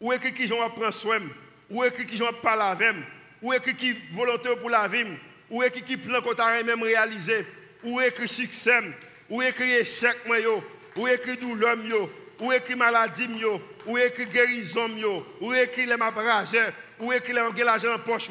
[0.00, 1.20] ou écrit qui j'en prends soin,
[1.70, 2.96] ou écrit qui j'en parle avec,
[3.40, 5.04] ou écrit qui volontaire pour la vie,
[5.50, 7.46] ou écrit qui plan qu'on t'a même réalisé,
[7.84, 8.80] ou écrit succès,
[9.28, 10.16] ou écrit échec,
[10.96, 11.76] ou écrit douleur,
[12.40, 13.28] ou écrit maladie,
[13.86, 14.88] ou écrit guérison,
[15.40, 18.28] ou écrit les mabrageurs, ou écrit l'argent en poche,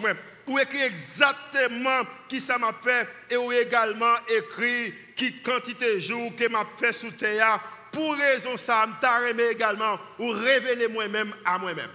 [0.47, 6.35] ou écrit exactement qui ça m'a fait, et ou également écrit qui quantité de jours
[6.35, 7.59] que m'a fait sous terre,
[7.91, 11.91] pour raison ça, m'a également, ou révéler moi-même à moi-même.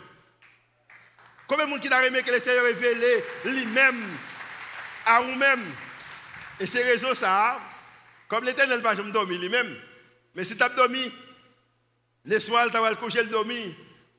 [1.47, 4.03] Combien de monde qui t'a aimé que le Seigneur révélé lui-même
[5.05, 5.65] à vous-même
[6.59, 7.61] Et c'est raison ça,
[8.29, 9.77] comme l'éternel va me dormir lui-même.
[10.35, 11.13] Mais si tu as dormi,
[12.25, 13.31] les soirs, tu vas le coucher le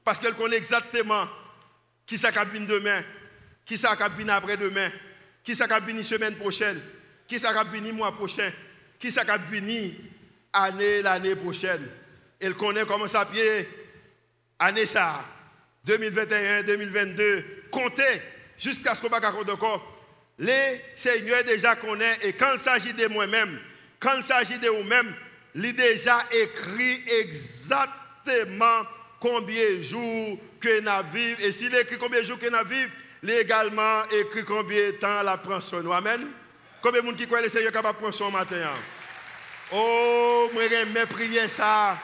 [0.04, 1.28] parce qu'elle connaît exactement
[2.06, 3.04] qui ça cabine demain,
[3.67, 4.89] qui ça cabine après-demain,
[5.43, 6.82] qui ça cabine semaine prochaine,
[7.27, 8.51] qui ça cabine mois prochain,
[8.97, 9.23] qui ça
[10.53, 11.86] année l'année prochaine?
[12.39, 13.67] Elle connaît comment ça pied?
[14.58, 15.23] Année ça.
[15.84, 18.03] 2021, 2022, comptez
[18.58, 19.95] jusqu'à ce qu'on va compter encore.
[20.39, 23.60] Les seigneurs déjà connaissent et quand il s'agit de moi-même,
[23.99, 25.13] quand il s'agit de vous-même,
[25.56, 28.84] il déjà écrit exactement
[29.19, 31.39] combien de jours que nous vivons.
[31.39, 32.91] Et s'il écrit combien de jours que nous vivons,
[33.23, 35.60] il également écrit combien de temps la prend.
[35.91, 36.27] Amen.
[36.82, 38.62] Combien de gens qui croient que le Seigneur capable de prendre son matin?
[38.63, 38.80] Hein?
[39.71, 41.97] Oh, moi j'aime prier ça.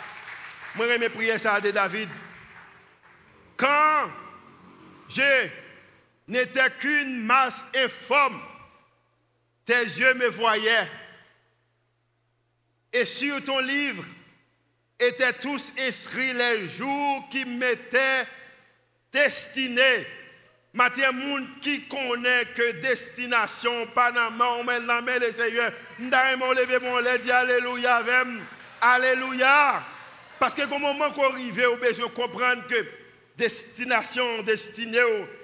[0.75, 2.09] Moi j'aime prier ça de David.
[3.55, 4.09] Quand
[5.07, 5.47] je
[6.27, 8.41] n'étais qu'une masse informe,
[9.65, 10.89] tes yeux me voyaient.
[12.91, 14.03] Et sur ton livre
[14.99, 18.25] étaient tous inscrits les jours qui m'étaient
[19.11, 20.05] destinés.
[20.75, 25.71] Matin, monde qui connaît que destination, Panama, on met la main, le Seigneur.
[25.99, 28.01] Nous lever mon dit Alléluia
[28.81, 29.83] Alléluia.
[30.39, 32.85] Parce que au moment qu'on arrive, on besoin comprendre que
[33.37, 34.97] destination, destinée,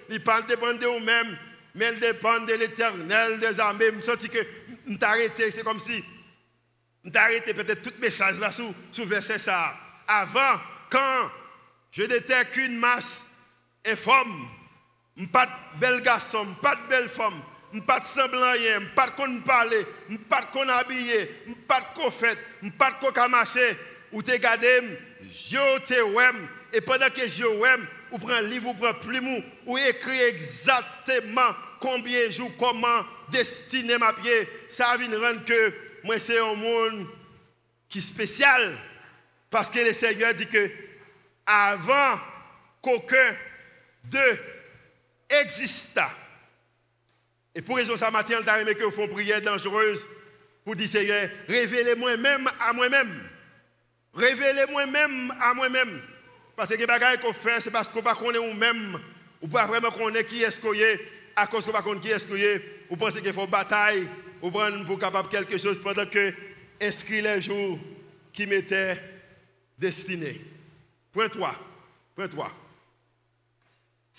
[0.10, 1.38] il pas dépend de vous-même,
[1.76, 3.86] mais elle dépend de l'éternel des armées.
[3.92, 4.39] Je me sens que
[4.88, 6.04] nous arrêté, c'est comme si
[7.04, 9.76] nous arrêté peut-être tout message là sous, sous verset ça.
[10.08, 11.30] Avant, quand
[11.92, 13.24] je n'étais qu'une masse
[13.86, 14.50] informe,
[15.27, 17.41] pas de bel garçon, pas de belle femme,
[17.86, 19.86] pas de semblant rien, pas de parler,
[20.29, 21.25] pas de habiller,
[21.67, 22.38] pas de qu'on fait,
[22.77, 23.77] pas de marcher,
[24.12, 24.82] ou te gardé,
[25.21, 29.77] je te wem, et pendant que je wem, ou un livre, ou prend plume, ou
[29.77, 36.39] écrit exactement combien de jours, comment destiner ma pied, ça vient rendre que moi c'est
[36.39, 37.08] un monde
[37.88, 38.77] qui est spécial,
[39.49, 40.71] parce que le Seigneur dit que
[41.45, 42.19] avant
[42.82, 43.36] qu'aucun
[44.05, 44.38] de
[45.30, 46.10] exista.
[47.56, 50.06] Et pour raison ça matin, on a que font prière dangereuse
[50.63, 53.30] pour dire Seigneur, révélez-moi même à moi-même.
[54.13, 56.02] Révélez-moi même à moi-même.
[56.56, 59.00] Parce que les choses qu'on fait, c'est parce qu'on ne connaît nous-mêmes.
[59.42, 61.00] Ou pas vraiment connaître qui est-ce qu'on est.
[61.36, 62.62] À cause qu'on ne connaît qui est-ce qu'on est.
[62.89, 64.08] Ou pensez qu'il faut bataille.
[64.42, 66.34] Ou prendre pour capable quelque chose pendant que
[66.82, 67.80] inscrit les jours
[68.34, 69.02] qui m'étaient
[69.78, 70.42] destinés.
[71.13, 71.56] Point 3.
[72.15, 72.52] Point 3.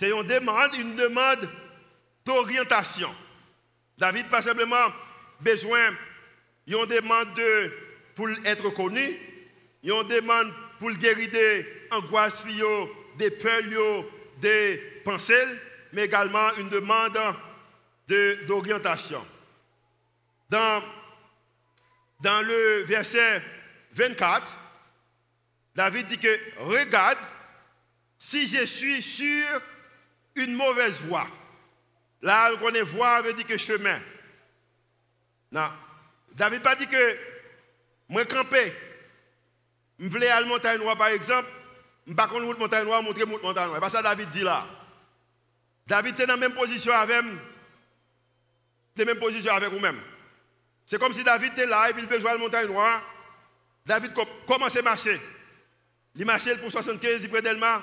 [0.00, 1.46] C'est une demande, une demande
[2.24, 3.14] d'orientation.
[3.98, 4.90] David pas simplement
[5.38, 5.94] besoin,
[6.66, 7.70] il une demande de,
[8.14, 9.18] pour être connu,
[9.82, 12.46] il une demande pour guérir des angoisses,
[13.18, 14.06] des peurs,
[14.38, 15.34] des pensées,
[15.92, 17.18] mais également une demande
[18.48, 19.22] d'orientation.
[20.48, 20.82] Dans,
[22.20, 23.42] dans le verset
[23.92, 24.50] 24,
[25.74, 27.18] David dit que regarde
[28.16, 29.60] si je suis sur
[30.34, 31.26] une mauvaise voie.
[32.22, 34.00] Là, on est voie veut dire que chemin.
[35.52, 35.68] Non.
[36.32, 37.18] David pas dit que
[38.08, 38.72] moi camper.
[39.98, 41.48] Je voulais aller à la montagne par exemple.
[42.06, 43.74] Je ne pas contre montagne noire, montrer montagne noire.
[43.74, 44.66] C'est pas ça David dit là.
[45.86, 47.24] David est dans la même position avec
[48.96, 50.00] la même position avec vous-même.
[50.84, 53.02] C'est comme si David était là et il besoin de la montagne noire.
[53.86, 54.12] David
[54.46, 55.20] commence à marcher.
[56.14, 57.82] Il marchait pour 75, il près d'Elma.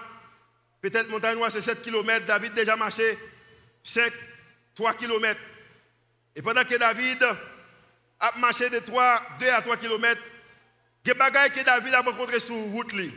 [0.81, 2.25] Peut-être montagne noire, c'est 7 km.
[2.25, 3.17] David déjà marché
[3.83, 4.11] 5,
[4.75, 5.39] 3 km.
[6.35, 7.23] Et pendant que David
[8.19, 10.21] a marché de 3, 2 à 3 km,
[11.05, 12.93] il y a des que David a rencontré sur route.
[12.93, 13.11] Il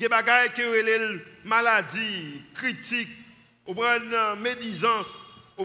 [0.00, 3.08] y a des choses qui ont maladie, critique,
[3.66, 3.74] ou
[4.40, 5.18] médisance,
[5.56, 5.64] ou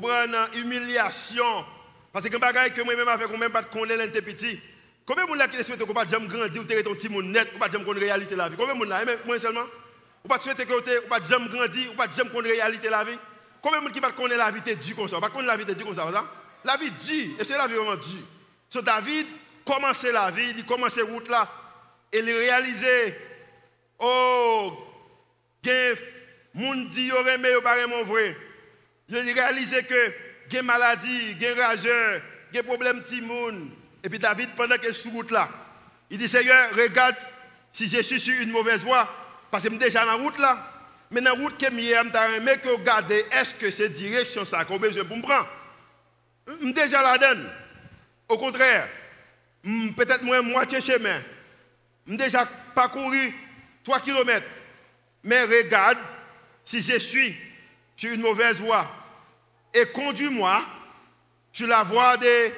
[0.55, 1.65] humiliation.
[2.11, 4.59] Parce que des choses que moi-même avec moi-même pas connaître petit.
[5.05, 7.57] Combien de gens qui souhaitent qu'on pas jamais grandir ou ton petit monde net, ou
[7.57, 8.55] pas jamais connaître la réalité la vie?
[8.55, 9.65] Combien de gens là, moi seulement
[10.23, 12.91] Ou pas souhaiter que ou pas jamais grandir, ou pas jamais connaître la réalité de
[12.91, 13.17] la vie
[13.61, 15.19] Combien de gens qui ne connaissent la vie de Dieu comme ça?
[15.19, 16.05] Pas connaître la vie de Dieu comme ça,
[16.63, 18.19] La vie de Dieu, et c'est la vie vraiment de Dieu.
[18.69, 19.27] So David
[19.65, 21.49] commençait la vie, il commençait route là,
[22.11, 23.19] et il réalisait,
[23.99, 24.73] oh,
[25.63, 25.95] il
[26.55, 28.35] monde dit aurait mais pas vraiment vrai.
[29.09, 32.21] Il réalisait que a maladie, a rageur,
[32.55, 33.69] a problème petit monde.
[34.03, 35.49] Et puis David pendant qu'il est sur route là,
[36.09, 37.15] il dit Seigneur, regarde
[37.71, 39.07] si je suis sur une mauvaise voie
[39.53, 40.67] parce que je suis déjà dans la route là.
[41.11, 44.79] Mais dans la route que je suis, que regarder est-ce que c'est direction ça qu'on
[44.79, 45.47] besoin pour me prendre?
[46.47, 47.51] Je suis déjà là-dedans.
[48.29, 48.89] Au contraire,
[49.63, 51.21] peut-être moins moitié chemin.
[52.07, 53.31] Je déjà parcouru
[53.83, 54.43] 3 km.
[55.23, 55.99] Mais regarde
[56.65, 57.37] si je suis
[57.95, 58.89] sur une mauvaise voie
[59.71, 60.65] et conduis-moi
[61.51, 62.49] sur la voie de,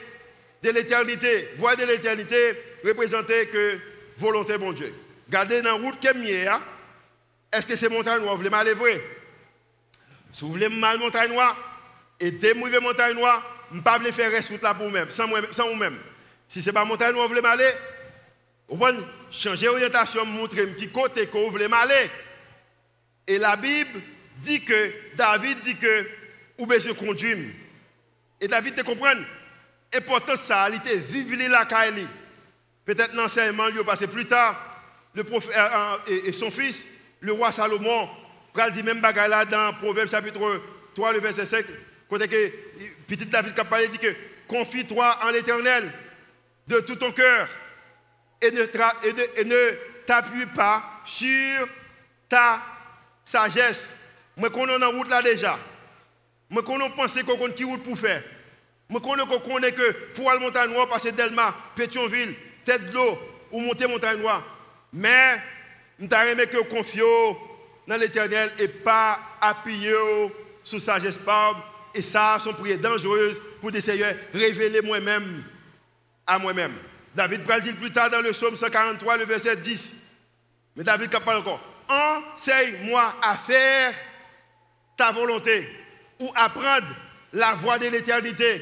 [0.63, 1.49] de l'éternité.
[1.57, 3.79] Voie de l'éternité représentée que
[4.17, 4.95] volonté bon Dieu.
[5.29, 6.47] Gardez dans la route que je
[7.55, 9.01] est-ce que c'est montagne noire, vous voulez m'aller vrai?
[10.31, 11.55] Si vous voulez mal montagne noire,
[12.19, 15.97] et démouiller montagne noire, je ne pas faire reste route là pour vous-même, sans vous-même.
[16.47, 17.71] Si ce n'est pas montagne noire, vous voulez m'aller,
[18.67, 18.93] vous pouvez
[19.31, 22.09] changer d'orientation, montrer qui côté que vous voulez m'aller.
[23.27, 24.01] Et la Bible
[24.37, 26.07] dit que, David dit que,
[26.57, 27.37] vous besoin conduire.
[28.39, 29.13] Et David te comprend,
[29.93, 32.07] important ça, il était vivre la Kaili.
[32.85, 34.81] Peut-être l'enseignement lui a passé plus tard,
[35.13, 36.85] le prophète euh, euh, et son fils,
[37.25, 38.07] le roi Salomon,
[38.55, 40.39] il dit même bagaille là dans Proverbe chapitre
[40.93, 41.65] 3, le verset 5,
[42.09, 42.51] quand que
[43.07, 44.15] petit David a parlé, dit que
[44.47, 45.91] confie-toi en l'éternel
[46.67, 47.49] de tout ton cœur
[48.41, 49.71] et ne,
[50.05, 51.67] t'appuie pas sur
[52.29, 52.61] ta
[53.23, 53.87] sagesse.
[54.37, 55.57] Moi, qu'on est en route là déjà.
[56.49, 58.21] Moi, qu'on a pensé qu'on connaît qui route pour faire.
[58.87, 63.17] Moi, qu'on connaît que pour aller montagne noire, passer Delma, Pétionville, tête de l'eau,
[63.51, 64.43] ou monter montagne noire.
[64.93, 65.41] Mais,
[65.99, 67.03] nous aimé que confier
[67.87, 69.93] dans l'éternel et pas appuyer
[70.63, 71.57] sur sagesse parle.
[71.93, 75.43] Et ça, son prière dangereuse pour des seigneurs révéler moi-même
[76.27, 76.73] à moi-même.
[77.15, 79.93] David plus tard dans le psaume 143, le verset 10.
[80.75, 81.61] Mais David parle encore.
[81.87, 83.93] Enseigne-moi à faire
[84.97, 85.69] ta volonté
[86.19, 86.87] ou apprendre
[87.31, 88.61] la voie de l'éternité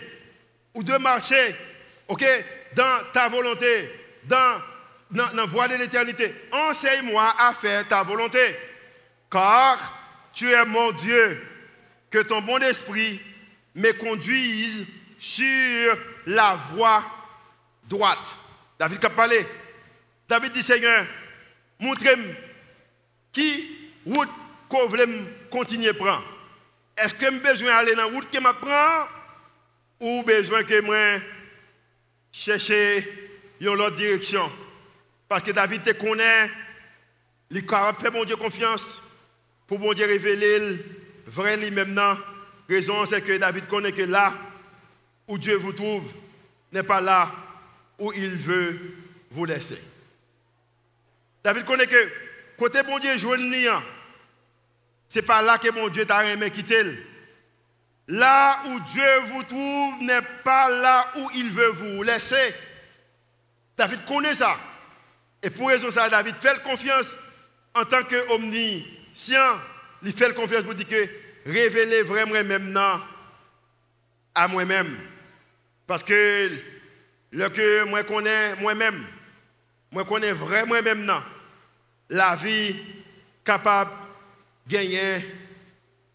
[0.76, 1.56] ou de marcher
[2.08, 2.24] ok,
[2.76, 3.90] dans ta volonté,
[4.26, 4.62] dans,
[5.14, 6.34] dans, la voie de l'éternité.
[6.52, 8.56] Enseigne-moi à faire ta volonté.
[9.32, 9.78] Car
[10.34, 11.42] tu es mon Dieu,
[12.10, 13.22] que ton bon esprit
[13.76, 14.86] me conduise
[15.20, 17.04] sur la voie
[17.88, 18.38] droite.
[18.78, 19.46] David a parlé.
[20.28, 21.06] David dit Seigneur,
[21.80, 22.36] montrez-moi
[23.32, 24.30] qui route
[24.70, 25.08] qu'on veut
[25.50, 26.24] continuer à prendre.
[26.98, 29.08] Est-ce que j'ai besoin d'aller dans la route que je prends
[30.00, 31.22] ou besoin que moi
[32.32, 33.08] chercher
[33.60, 34.52] une autre direction?
[35.34, 36.52] Parce que David te connaît,
[37.50, 39.02] il faire mon Dieu confiance
[39.66, 40.86] pour mon Dieu révéler
[41.26, 42.16] vrai lui maintenant.
[42.70, 44.32] Raison c'est que David connaît que là
[45.28, 46.04] où Dieu vous trouve
[46.72, 47.32] n'est pas là
[47.98, 48.80] où il veut
[49.32, 49.82] vous laisser.
[51.44, 52.12] David connaît que
[52.56, 53.80] côté bon Dieu joue ce
[55.16, 56.84] n'est pas là que mon Dieu t'a aimé quitter.
[58.08, 62.54] Là où Dieu vous trouve n'est pas là où il veut vous laisser.
[63.76, 64.60] David connaît ça.
[65.44, 67.08] Et pour raison ça, David fait confiance
[67.76, 69.60] en tant qu'omniscient.
[70.02, 71.10] Il fait confiance pour dire que
[71.46, 73.02] révéler vraiment maintenant
[74.34, 74.98] à moi-même.
[75.86, 76.50] Parce que
[77.32, 79.06] le que moi connais moi-même,
[79.92, 81.22] moi connais vraiment maintenant
[82.10, 82.76] la vie
[83.44, 83.92] capable
[84.66, 85.26] de gagner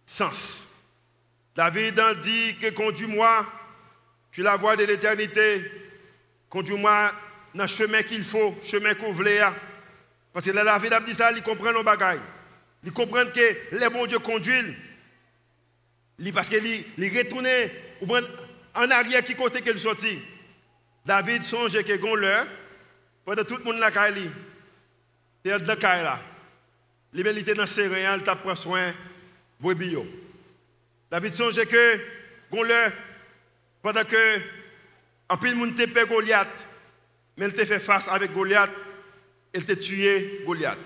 [0.06, 0.68] sens.
[1.54, 3.46] David dit que conduis-moi
[4.32, 5.70] sur la voie de l'éternité,
[6.48, 7.12] conduis-moi
[7.54, 9.40] dans le chemin qu'il faut, chemin qu'on voulait.
[10.32, 12.20] Parce que là, David a dit ça, il comprend nos bagailles.
[12.84, 14.74] Il comprend que les bons Dieu conduisent.
[16.34, 16.84] Parce qu'il
[17.16, 17.70] retourné
[18.74, 20.20] en arrière qui côté qu'il sorti.
[21.04, 22.46] David songe que gon l'heure,
[23.24, 24.30] pendant tout le monde la caille,
[25.44, 26.18] il est dans la là.
[27.14, 28.92] Il était dans céréales, il pris soin
[29.60, 30.06] de bio.
[31.10, 32.00] David songe que
[32.50, 32.92] gon l'heure,
[33.82, 34.40] pendant que
[35.28, 36.68] en plus le monde te Goliath,
[37.38, 38.70] mais il te fait face avec Goliath,
[39.54, 40.78] il t'a tué Goliath.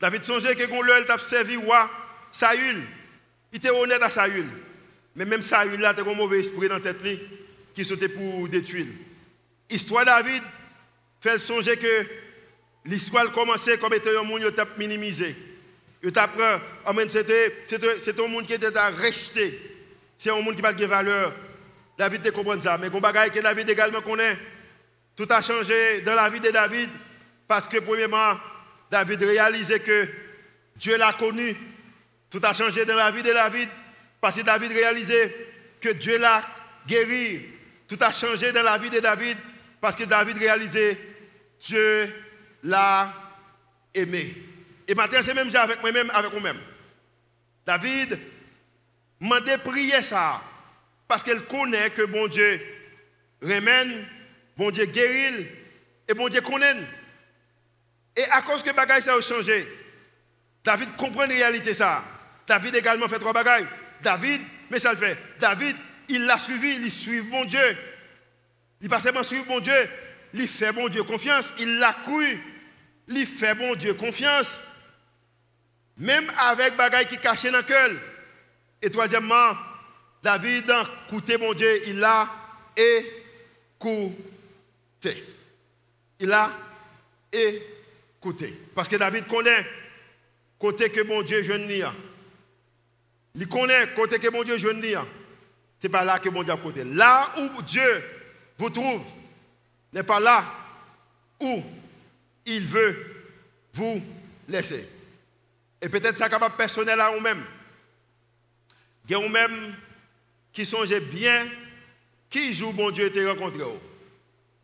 [0.00, 1.88] David songe que l'heure, il t'a servi roi
[2.32, 2.82] Saül.
[3.52, 4.46] Il était honnête à Saül.
[5.14, 7.04] Mais même Saül là, il a un mauvais esprit dans la tête
[7.74, 8.86] qui sautait pour détruire.
[9.70, 10.42] L'histoire de David
[11.20, 12.06] fait songer que
[12.86, 15.36] l'histoire commençait comme étant un monde qui minimisé.
[16.02, 16.60] C'était un
[18.28, 19.60] monde qui était à rejeter.
[20.16, 21.34] C'est un monde qui n'a pas de valeur.
[21.98, 22.78] David comprend ça.
[22.78, 24.38] Mais il que David également connaît.
[25.16, 26.90] Tout a changé dans la vie de David
[27.46, 28.38] parce que, premièrement,
[28.90, 30.08] David réalisait que
[30.76, 31.56] Dieu l'a connu.
[32.30, 33.68] Tout a changé dans la vie de David
[34.20, 35.34] parce que David réalisait
[35.80, 36.42] que Dieu l'a
[36.86, 37.42] guéri.
[37.86, 39.36] Tout a changé dans la vie de David
[39.80, 40.98] parce que David réalisait,
[41.64, 42.12] Dieu
[42.62, 43.12] l'a
[43.92, 44.34] aimé.
[44.88, 46.58] Et maintenant, c'est même avec moi-même, avec moi-même.
[47.66, 48.18] David
[49.20, 50.42] m'a prier ça.
[51.06, 52.60] Parce qu'elle connaît que bon Dieu
[53.42, 54.06] remène,
[54.56, 55.46] bon Dieu guérit,
[56.08, 56.76] et bon Dieu connaît.
[58.16, 59.66] Et à cause que bagages ça a changé,
[60.62, 62.04] David comprend la réalité ça.
[62.46, 63.66] David également fait trois bagages.
[64.00, 64.40] David,
[64.70, 65.18] mais ça le fait.
[65.40, 65.76] David,
[66.08, 67.76] il l'a suivi, il suit bon Dieu.
[68.80, 69.88] Il pas seulement suivre bon Dieu,
[70.34, 72.38] il fait bon Dieu confiance, il l'a cru,
[73.08, 74.60] il fait bon Dieu confiance.
[75.96, 77.90] Même avec bagaille qui cachait dans le cœur.
[78.82, 79.52] Et troisièmement,
[80.22, 82.28] David a écouté mon Dieu, il l'a
[82.76, 84.33] écouté.
[86.20, 86.50] Il a
[87.32, 88.58] écouté.
[88.74, 89.66] Parce que David connaît
[90.58, 91.68] côté que mon Dieu jeune
[93.34, 94.96] Il connaît côté que mon Dieu jeune Ce
[95.82, 96.84] n'est pas là que mon Dieu a côté.
[96.84, 98.04] Là où Dieu
[98.58, 99.02] vous trouve
[99.92, 100.44] n'est pas là
[101.40, 101.62] où
[102.46, 102.96] il veut
[103.72, 104.02] vous
[104.48, 104.88] laisser.
[105.80, 107.44] Et peut-être ça capable personnel à vous-même.
[109.06, 109.74] Il y a vous-même
[110.52, 111.46] qui songez bien
[112.30, 113.64] qui joue bon Dieu te rencontré.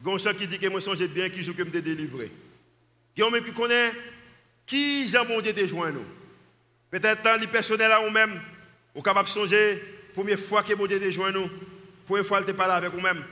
[0.04, 2.30] Il qui dit que bien qui joue que me délivré.
[3.16, 3.92] Il qui connaît
[4.64, 6.04] qui Jean bon Dieu joint nous.
[6.90, 8.00] Peut-être dans le personnel à
[9.02, 9.80] capable de
[10.14, 11.50] première fois que bon Dieu te joint nous,
[12.06, 13.22] première fois qu'il parle avec vous-même.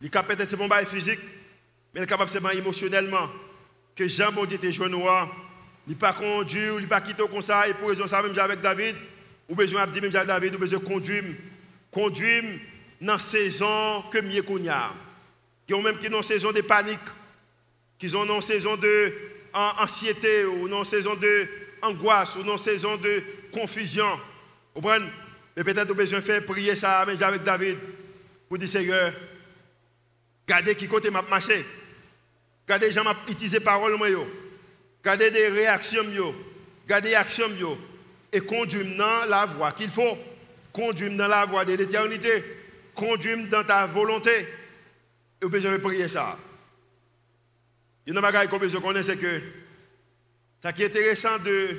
[0.00, 1.20] Il capable d'être bon physique,
[1.92, 3.28] mais il capable de émotionnellement.
[3.94, 5.04] Que Jean bon Dieu te joint nous,
[5.86, 8.96] il n'est pas conduit, il pas quitté comme ça, et pour raison même avec David,
[9.48, 11.24] ou besoin même avec David, ou besoin conduire,
[11.90, 12.44] conduire
[13.00, 14.60] dans saison que mieux qu'on.
[15.70, 16.98] Y a même qui dans saison de panique,
[17.96, 19.12] qu'ils ont une saison de
[19.52, 21.46] anxiété ou une saison de
[21.80, 24.18] angoisse ou une saison de confusion.
[24.74, 25.06] Vous comprenez?
[25.56, 27.78] Mais peut-être besoin de prier ça avec David
[28.48, 29.12] pour dire Seigneur,
[30.44, 31.64] Gardez qui côté m'a marché.
[32.66, 33.14] Gardez gens m'a
[33.64, 34.26] parole moi yo.
[35.04, 36.34] Gardez des réactions yo.
[36.88, 37.78] Gardez actions yo
[38.32, 40.18] et conduis dans la voie qu'il faut.
[40.72, 42.44] Conduis dans la voie de l'éternité.
[42.92, 44.48] Conduis dans ta volonté.
[45.42, 46.38] Vous besoin de prier ça.
[48.06, 49.42] Il y a chose que je connais, c'est que
[50.62, 51.78] ce qui est intéressant de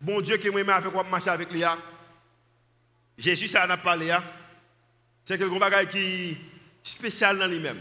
[0.00, 1.62] bon Dieu qui m'a fait marcher avec lui,
[3.16, 4.12] Jésus, ça en a parlé,
[5.24, 6.36] c'est que bagage qui
[6.82, 7.80] spécial dans lui-même.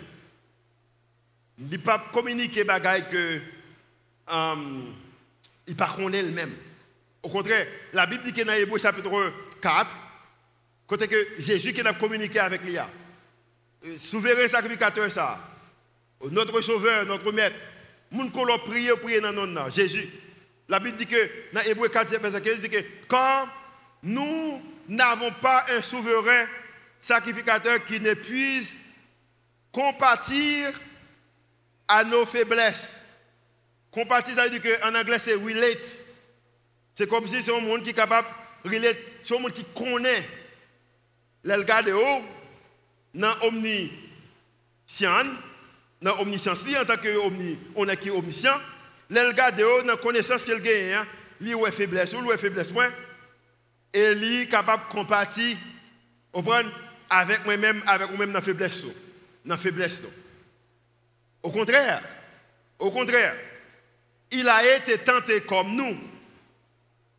[1.58, 3.40] Il ne pas communiquer des choses que
[4.32, 4.84] um,
[5.68, 6.54] il pas lui-même.
[7.22, 9.96] Au contraire, la Bible dit que dans Hébreu chapitre 4,
[10.86, 12.78] côté que Jésus qui a communiqué avec lui,
[14.00, 15.40] souverain sacrificateur ça,
[16.32, 17.56] notre sauveur, notre maître,
[18.12, 20.08] moun qu'on prié, dans notre nom, Jésus.
[20.70, 23.48] La Bible dit que dans Hébreu 4, verset 15, dit que quand
[24.02, 26.46] nous n'avons pas un souverain
[27.00, 28.72] sacrificateur qui n'épuise
[29.72, 30.72] compatir
[31.88, 33.02] à nos faiblesses.
[33.92, 35.98] Compatir, ça veut dire qu'en anglais, c'est relate.
[36.96, 38.28] C'est comme si c'est un monde qui est capable
[38.64, 40.26] de relate, c'est un monde qui connaît
[41.44, 42.24] le de haut
[43.14, 45.26] dans omniscient,
[46.02, 47.10] dans omniscience, en tant que
[47.76, 48.60] on est qui omniscient,
[49.10, 51.08] le de haut dans connaissance qu'il gagne, hein,
[51.40, 52.90] lui est faiblesse ou lui faiblesse moins,
[53.94, 55.58] et est capable de compatir,
[57.10, 58.84] avec moi-même, avec moi-même dans la faiblesse
[59.46, 60.02] dans la faiblesse.
[61.42, 62.02] Au contraire,
[62.80, 63.36] au contraire,
[64.32, 65.98] il a été tenté comme nous.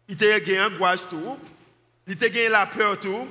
[0.08, 1.38] Il a gagné l'angoisse tout,
[2.06, 3.28] il a gagné la peur tout,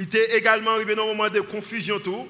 [0.00, 2.26] il était également arrivé dans un moment de confusion tout,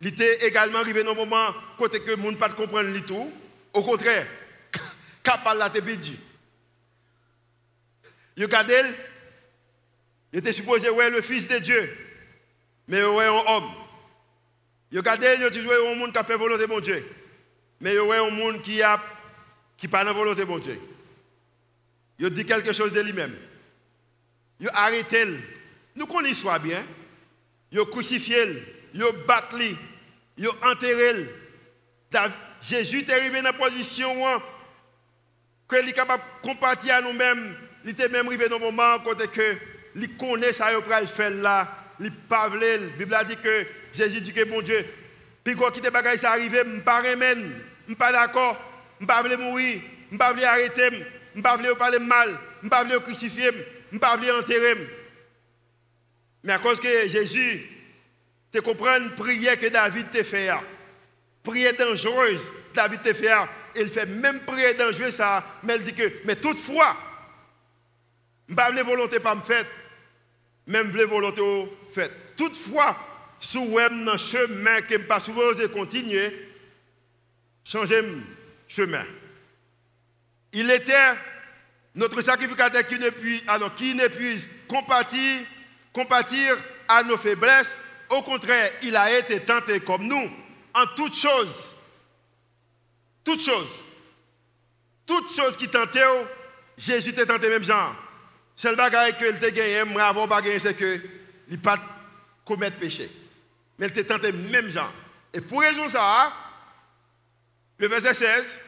[0.00, 3.32] il était également arrivé dans un moment côté que le monde pas comprendre tout.
[3.72, 4.28] Au contraire,
[5.24, 6.16] capable la dit.
[8.36, 8.80] Il regardé,
[10.32, 11.96] il était supposé être le fils de Dieu,
[12.86, 13.72] mais il est un homme.
[14.92, 17.04] Vous regardez, vous dit un monde qui a fait volonté mon Dieu.
[17.80, 19.02] Mais vous un monde qui a
[19.76, 20.80] qui pas dans volonté mon Dieu.
[22.20, 23.34] Il dit quelque chose de lui-même.
[24.60, 25.26] Il arrêté.
[25.96, 26.82] Nous connaissons soit bien.
[27.70, 28.36] Il crucifié,
[28.94, 29.76] il battu,
[30.38, 31.28] il enterré.
[32.62, 34.40] Jésus est arrivé dans la position où
[35.72, 37.56] il est capable de compartir à nous-mêmes.
[37.84, 39.10] Il était même arrivé dans le moment où
[39.96, 41.68] il connaît ça, il faire là.
[42.00, 44.84] Il pas La Bible dit que Jésus dit que bon Dieu,
[45.44, 48.56] puis quand quitte bagaille ça arrivé, je ne pas je ne pas d'accord,
[49.00, 49.80] je pas mourir,
[50.10, 50.90] je pas arrêter,
[51.36, 52.30] je pas parler mal,
[52.62, 53.50] je pas crucifier,
[53.92, 55.03] je pas enterrer.
[56.44, 57.66] Mais à cause que Jésus
[58.52, 60.50] te comprend prière que David te fait,
[61.42, 62.40] prière dangereuse,
[62.74, 63.32] David te fait,
[63.74, 66.96] il fait même prière dangereuse ça, mais il dit que mais toutefois,
[68.46, 69.64] je ne volonté pas me faire,
[70.66, 71.42] même la volonté
[71.92, 72.12] fait.
[72.36, 72.96] Toutefois,
[73.40, 76.48] si vous dans chemin que je pas supposé continuer,
[77.64, 78.02] changez
[78.68, 79.04] chemin.
[80.52, 81.14] Il était
[81.94, 84.46] notre sacrificateur qui ne puisse, alors qui ne puisse
[85.94, 87.70] compatir, à nos faiblesses.
[88.10, 90.30] Au contraire, il a été tenté comme nous
[90.74, 91.54] en toutes choses.
[93.24, 93.70] Toutes choses.
[95.06, 96.02] Toutes choses qui tentaient,
[96.76, 97.94] Jésus était tenté même genre.
[98.56, 101.00] Seul bagage que il te gagné, avant bagage c'est que
[101.48, 101.78] il pas
[102.44, 103.10] commettre péché.
[103.78, 104.92] Mais il te tenté même genre.
[105.32, 106.32] Et pour raison ça,
[107.78, 108.60] le verset 16,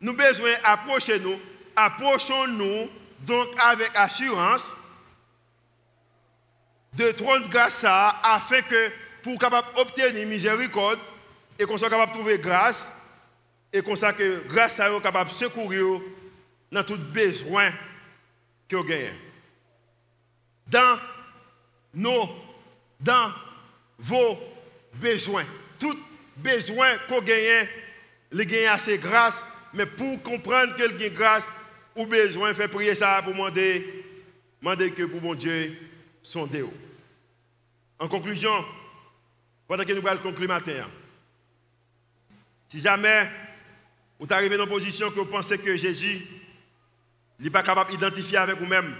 [0.00, 1.40] nous besoin approcher nous,
[1.74, 2.88] approchons-nous
[3.20, 4.62] donc avec assurance
[6.96, 8.90] de trône grâce afin que
[9.22, 10.98] pour capable obtenir miséricorde
[11.58, 12.90] et qu'on soit capable de trouver grâce
[13.72, 14.16] et qu'on soit
[14.48, 16.00] grâce à eux capable de secourir
[16.72, 17.70] dans tout besoin
[18.68, 19.12] que vous gagnez.
[20.66, 20.98] Dans
[21.94, 22.28] nos,
[23.00, 23.32] dans
[23.98, 24.38] vos
[24.94, 25.44] besoins.
[25.78, 25.96] Tout
[26.36, 27.68] besoin qu'on gagne,
[28.32, 31.44] les gagne assez grâce, mais pour comprendre que le grâce
[31.94, 34.04] ou besoin, fait prier ça pour demander,
[34.60, 35.74] demander que pour mon Dieu,
[36.22, 36.68] son Dieu.
[37.98, 38.52] En conclusion,
[39.66, 40.86] pendant que nous allons conclure matin,
[42.68, 43.30] si jamais
[44.18, 46.26] vous arrivez dans une position que vous pensez que Jésus
[47.38, 48.94] n'est pas capable d'identifier avec vous-même,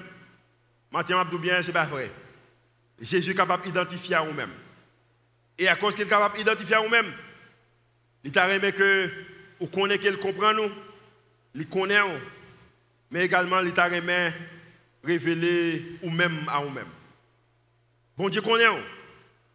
[0.91, 2.11] Mathieu Abdou bien, ce n'est pas vrai.
[3.01, 4.53] Jésus est capable d'identifier à vous-même.
[5.59, 7.13] Et à cause qu'il est capable d'identifier à vous-même,
[8.25, 9.11] il t'a remis que
[9.61, 10.71] vous connaissez qu'il comprend nous,
[11.55, 12.01] il connaît
[13.11, 14.33] mais également il t'a remis
[15.05, 16.89] révéler vous-même à vous-même.
[18.17, 18.65] Bon Dieu connaît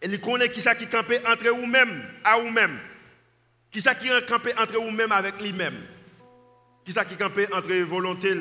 [0.01, 2.79] et il connaît qui ça qui campait entre vous-même à vous-même.
[3.71, 5.75] Qui ça qui campé entre vous-même avec lui-même
[6.83, 8.33] Qui ça qui campé entre volonté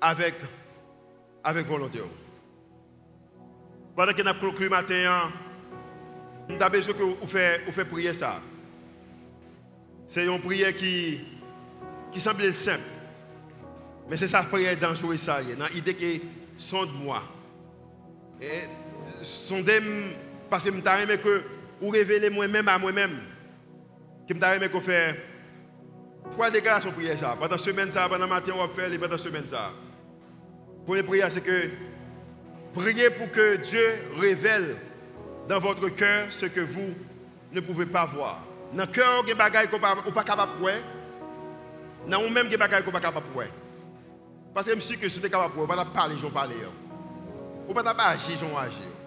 [0.00, 0.34] avec,
[1.44, 2.00] avec volonté
[3.94, 5.32] Pendant que nous avons le matin,
[6.48, 8.40] nous avons besoin que vous fassiez prier ça.
[10.06, 11.20] C'est une prière qui,
[12.10, 12.80] qui semble simple.
[14.08, 15.26] Mais c'est sa prière dangereuse.
[15.26, 16.22] Dans l'idée que
[16.56, 17.22] sonde-moi.
[18.40, 18.62] Et
[19.22, 20.16] sondez-moi,
[20.50, 21.42] parce que je aimé que
[21.80, 23.18] vous révélez moi-même à moi-même.
[24.28, 25.14] Que je aimé que faire
[26.30, 27.36] trois déclarations prière ça.
[27.38, 29.46] Pendant la semaine, ça, pendant le matin, on va faire pendant la semaine.
[29.46, 29.72] Ça.
[30.84, 31.70] Première prière, c'est que
[32.74, 34.76] priez pour que Dieu révèle
[35.48, 36.94] dans votre cœur ce que vous
[37.52, 38.40] ne pouvez pas voir.
[38.74, 40.74] Dans le cœur, il y a des qu'on n'est pas capable de voir.
[42.06, 43.46] Dans vous-même, il y a des choses qu'on n'est pas capable de voir.
[44.54, 46.30] Parce que je suis que vous êtes capable de voir, vous ne pas parler, j'en
[46.30, 46.56] parler.
[46.56, 48.97] Vous ne pouvez pas agir, j'en agir.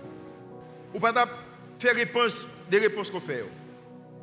[0.93, 1.25] Ne pouvez pas
[1.79, 3.45] faire réponse, des réponses qu'on fait.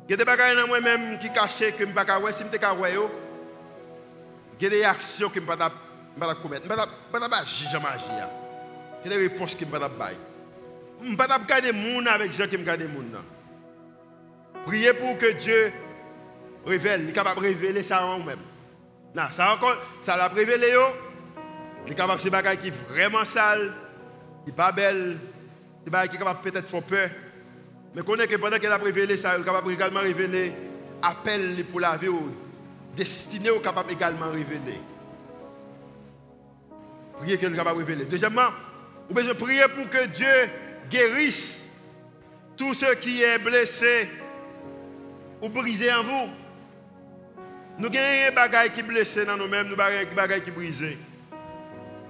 [0.07, 2.31] Il y a des choses dans moi-même qui cachent que je ne peux pas.
[2.31, 2.73] Si je ne peux pas
[4.59, 5.71] il y a des actions que je ne peux pas
[6.35, 6.65] commettre.
[6.65, 6.75] Je ne
[7.11, 8.29] peux pas agir.
[9.05, 10.17] Il y a des réponses que je ne peux pas faire.
[11.01, 13.23] Je ne peux pas garder les gens avec les gens qui me gardent les gens.
[14.65, 15.71] Priez pour que Dieu
[16.65, 18.39] révèle, il est capable de révéler ça en vous-même.
[19.15, 20.73] Non, ça encore, ça l'a révélé.
[21.85, 23.73] Il est capable de faire des choses qui sont vraiment sales,
[24.43, 25.17] qui sont pas belles,
[25.89, 27.09] des choses qui peut-être faire peur.
[27.95, 30.53] Mais est que pendant qu'elle a révélé ça, il est capable également révéler
[31.01, 32.09] appel pour la vie,
[32.95, 34.79] destiné au capable également révéler.
[37.19, 38.05] Priez qu'elle est capable de révéler.
[38.05, 38.49] Deuxièmement,
[39.07, 40.49] vous pouvez prier pour que Dieu
[40.89, 41.67] guérisse
[42.55, 44.09] tout ce qui est blessé
[45.41, 46.29] ou brisé en vous.
[47.77, 50.97] Nous avons des bagailles qui blessés dans nous-mêmes, nous avons des bagailles qui brisées.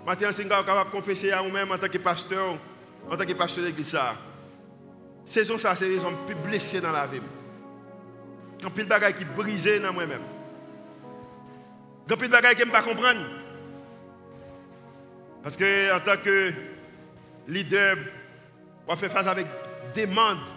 [0.06, 2.58] Mathieu Singa est capable de confesser à nous-mêmes en tant que pasteur,
[3.10, 3.98] en tant que pasteur de l'église.
[5.26, 7.22] C'est ça, c'est les hommes plus blessés dans la vie.
[8.62, 10.22] Quand il y a des bagailles qui brisées dans moi-même.
[12.08, 13.22] Quand il y a des bagailles qui ne pas comprendre.
[15.44, 16.52] Parce que en tant que
[17.48, 17.98] leader,
[18.88, 19.48] on fait face avec
[19.94, 20.50] des demandes.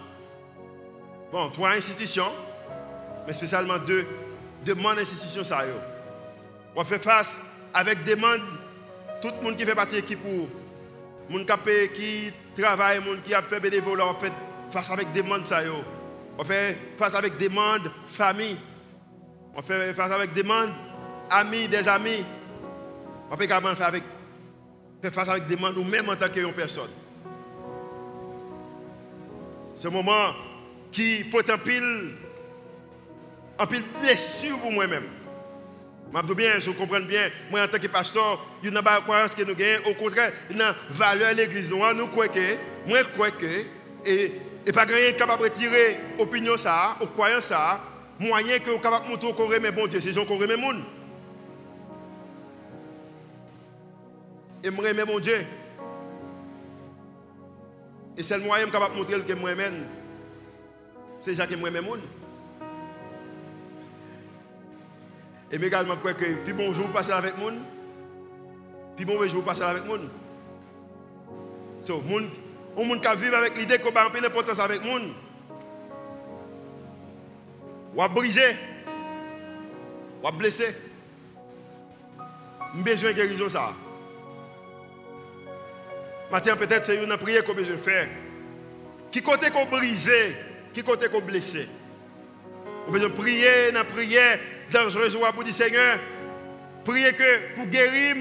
[1.31, 2.31] Bon, trois institutions
[3.25, 4.05] mais spécialement deux
[4.65, 5.61] demandes d'institution ça
[6.75, 7.39] On fait face
[7.73, 8.41] avec des demandes
[9.21, 10.49] tout le monde qui fait partie de l'équipe pour
[11.29, 11.45] monde
[11.95, 14.33] qui travaille, monde qui a fait bénévolat, on fait
[14.71, 15.61] face avec des demandes ça
[16.37, 18.57] On fait face avec des demandes famille.
[19.55, 20.73] On fait face avec des demandes
[21.29, 22.25] amis, des amis.
[23.31, 24.03] On peut également faire, avec,
[25.01, 26.89] faire face avec des demandes ou même en tant que personne.
[29.75, 30.33] Ce moment
[30.91, 32.15] qui en pile
[33.59, 35.03] en pile blessure pour moi-même.
[36.15, 39.33] Je bien, je comprends bien, moi en tant que pasteur, il n'y pas de croyance
[39.33, 39.89] que nous gagnons.
[39.89, 41.71] Au contraire, il y a valeur à l'église.
[41.71, 43.45] Nous croyons que, moi je crois que,
[44.05, 44.31] et,
[44.65, 47.81] et pas gagner capable de retirer opinion ça, ou croyance ça,
[48.19, 50.83] moyen que vous capable de montrer qu'on remet bon Dieu, c'est qu'on remet monde.
[54.63, 55.45] Et je remet mon Dieu.
[58.15, 59.87] Et c'est le moyen capable de montrer que moi même,
[61.21, 61.69] c'est Jacques qui me
[65.53, 67.59] Et également, quoi que plus bon jour passer avec monde,
[68.95, 70.09] puis mauvais jour passer avec monde.
[71.79, 72.31] So, monde,
[72.75, 75.13] on monde qui vivre avec l'idée qu'on va peu d'importance avec monde.
[77.95, 78.57] Ou à briser,
[80.23, 80.75] ou à blesser.
[82.73, 83.73] besoin de guérison ça.
[86.31, 88.09] Maintenant, peut-être c'est une prière qu'on besoin faire.
[89.11, 90.35] Qui côté qu'on brisé,
[90.73, 91.69] qui côté qu'on blessé.
[92.87, 94.39] On besoin prier dans prière
[94.73, 95.99] dangereuse pour dire Seigneur,
[96.83, 98.15] priez que pour guérir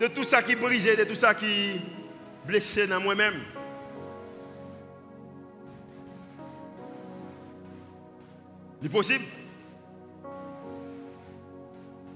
[0.00, 1.80] de tout ça qui brisé, de tout ça qui
[2.46, 3.40] blessé dans moi-même.
[8.82, 9.24] C'est possible?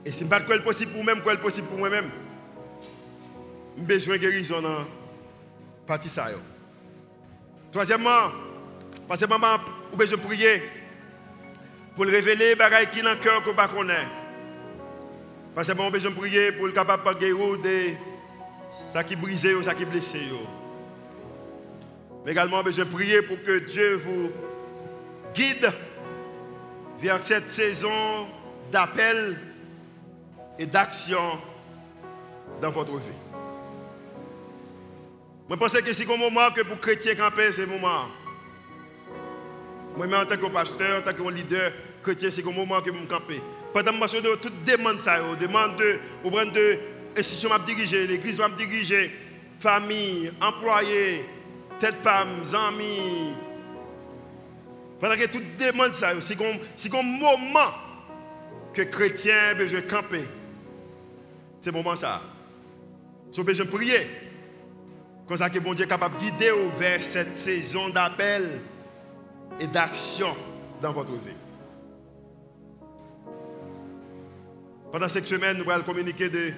[0.05, 2.11] Et si je ne pas possible pour moi-même, quoi possible pour moi-même.
[3.77, 4.85] Besoin de guérison dans
[5.87, 6.29] partie ça.
[7.73, 8.31] Troisièmement,
[9.09, 9.57] parce que maman,
[9.91, 10.63] j'ai besoin de prier
[11.95, 14.07] pour le révéler, bagaille qui dans le cœur que pas connaît.
[15.55, 17.95] Parce que bon besoin de prier pour le capable de guérir de
[18.93, 20.21] ça qui brisé ou ça qui blessé.
[22.25, 24.31] Mais également besoin de prier pour que Dieu vous
[25.35, 25.71] guide
[27.01, 28.29] vers cette saison
[28.71, 29.39] d'appel
[30.59, 31.39] et d'action
[32.61, 33.11] dans votre vie.
[35.51, 38.07] Je pense que c'est un moment que pour chrétiens camper, c'est un moment.
[39.97, 41.73] Moi, en tant que pasteur, en tant que leader,
[42.03, 43.41] chrétien, c'est un moment que je me camper.
[43.73, 46.79] Pendant que je toute demande ça, demande de, au de
[47.17, 49.11] institution m'a diriger, l'église m'a diriger,
[49.59, 51.25] famille, employés,
[51.79, 53.35] tête femme, amis,
[55.01, 57.73] Pendant que tout demande ça, c'est un moment
[58.73, 60.25] que chrétien besoin camper.
[61.61, 62.23] C'est moment ça.
[63.37, 64.07] Ils besoin prier.
[65.27, 68.61] Comme ça que bon Dieu est capable de guider vers cette saison d'appel
[69.59, 70.37] et d'action
[70.81, 71.37] dans votre vie.
[74.93, 76.53] Pendant cette semaine, nous allons communiquer de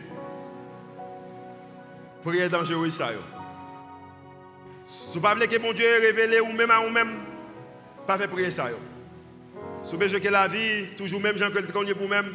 [2.22, 3.03] prière dangereuse.
[4.86, 7.20] Si vous ne voulez que mon Dieu révèle ou même à vous-même,
[8.07, 8.68] pas faire prier ça.
[9.82, 12.34] Si vous besoin que la vie, toujours même gens que connaissez pour vous-même,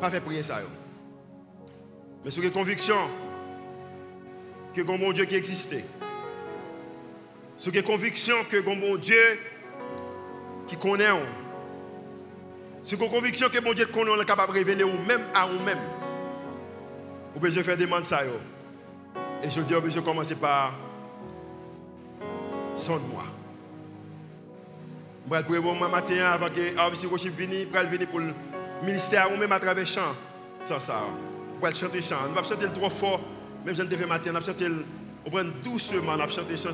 [0.00, 0.60] pas faire prier ça.
[2.24, 2.96] Mais si vous avez conviction
[4.74, 5.84] que mon Dieu qui existait,
[7.56, 9.38] si vous avez conviction que mon Dieu
[10.66, 11.10] qui connaît,
[12.82, 15.78] si vous avez conviction que mon Dieu connaît, est capable de révéler vous-même à vous-même,
[17.34, 18.20] vous besoin faire des demandes ça.
[19.42, 20.74] Et je dis, vous besoin commencer par
[22.76, 23.24] sonde-moi.
[25.30, 28.34] Je vais pour moi matin avant que Arvici Rochip vienne, pour venir pour le
[28.82, 30.14] ministère ou même à travers chant.
[30.62, 31.04] Sans ça.
[31.60, 32.28] Pour chanter chant.
[32.28, 33.20] Nous ne chanter trop fort,
[33.64, 34.68] même je ne fait matin, chanter
[35.24, 36.72] on prend doucement, nous chanter chant.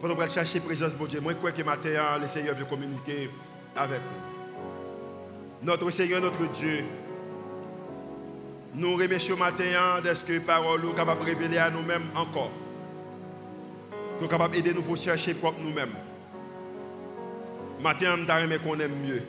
[0.00, 1.20] Pour nous chercher la présence de Dieu.
[1.20, 3.30] Moi, je crois que matin, le Seigneur veut communiquer
[3.74, 5.66] avec nous.
[5.66, 6.84] Notre Seigneur, notre Dieu,
[8.74, 12.50] nous remercions matin d'être que parole est capable de révéler à nous-mêmes encore.
[14.20, 15.94] Nous capable d'aider nous pour chercher propre nous-mêmes.
[17.80, 19.22] Matin, je vais qu'on aime mieux.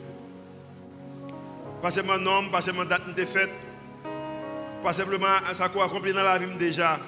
[1.80, 3.50] Pas seulement nom, pas seulement date de fête,
[4.82, 6.98] pas simplement ça qu'on accompli dans la vie déjà.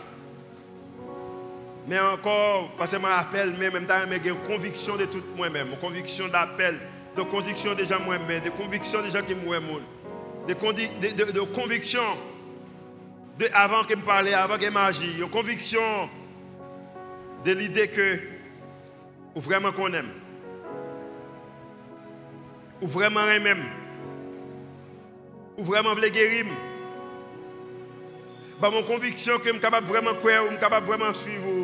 [1.87, 6.79] Mais encore, pas seulement appel, mais même temps, une conviction de tout moi-même, conviction d'appel,
[7.17, 9.57] de conviction déjà moi-même, de conviction déjà qui moi
[10.47, 12.03] de, de, de, conviction
[13.39, 15.81] de, avant que me parle, avant que m'agisse, une conviction
[17.45, 18.21] de l'idée que
[19.37, 20.11] vraiment qu'on aime.
[22.83, 23.65] Ou vraiment même,
[25.57, 26.47] ou vraiment voulez guérir,
[28.61, 31.60] bah, mon conviction que je suis capable vraiment croire, je suis capable vraiment suivre,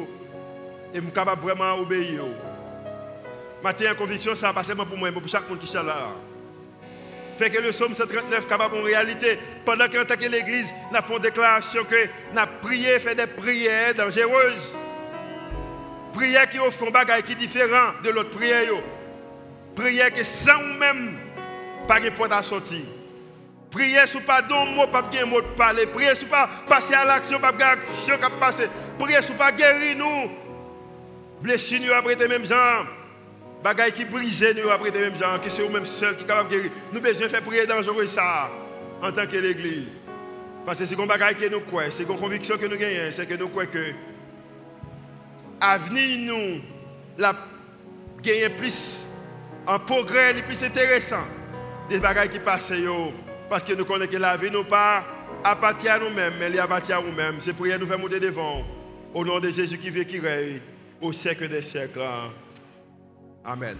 [0.96, 2.22] et je suis capable vraiment obéir.
[3.62, 6.12] Matin, conviction, ça pas seulement pour moi, mais pour chaque monde qui est là.
[7.38, 11.18] Fait que le psaume 139 capable en réalité, pendant que que l'église, nous fait une
[11.18, 14.72] déclaration que nous avons prié, fait des prières dangereuses.
[16.14, 18.72] Prières qui offrent un bagage qui est différent de l'autre prière.
[19.74, 21.18] Prière que sans même
[21.86, 22.80] pas de porte à sortir.
[23.70, 25.84] Prière sur pas don mot, pas de mot de parler.
[25.84, 28.68] Prière sur pas passer à l'action, pas de action qui passer.
[28.98, 30.45] Prière sur pas guérir nous.
[31.46, 32.84] Blessure nous après les mêmes gens.
[33.62, 36.50] Bagaille qui brise nous après les mêmes gens, qui sont même seuls qui sont capables
[36.50, 36.70] de guérir.
[36.92, 38.50] Nous besoin de faire prière dangereuse ça
[39.00, 40.00] en tant que l'église.
[40.64, 43.28] Parce que c'est une bagaille que nous croyons, c'est une conviction que nous gagnons, c'est
[43.28, 43.92] que nous croyons que
[45.60, 46.62] l'avenir nous
[47.16, 47.32] la
[48.20, 49.04] gagner plus
[49.68, 51.24] un progrès le plus intéressant
[51.88, 52.72] des bagages qui passent.
[53.48, 55.04] Parce que nous connaissons que la vie nous pas
[55.44, 57.36] appartient à nous-mêmes, mais elle appartient à nous-mêmes.
[57.38, 58.64] C'est pour nous faire monter devant.
[59.14, 60.60] Au nom de Jésus qui vit, qui règne,
[61.00, 62.02] au siècle des siècles.
[63.44, 63.76] Amen.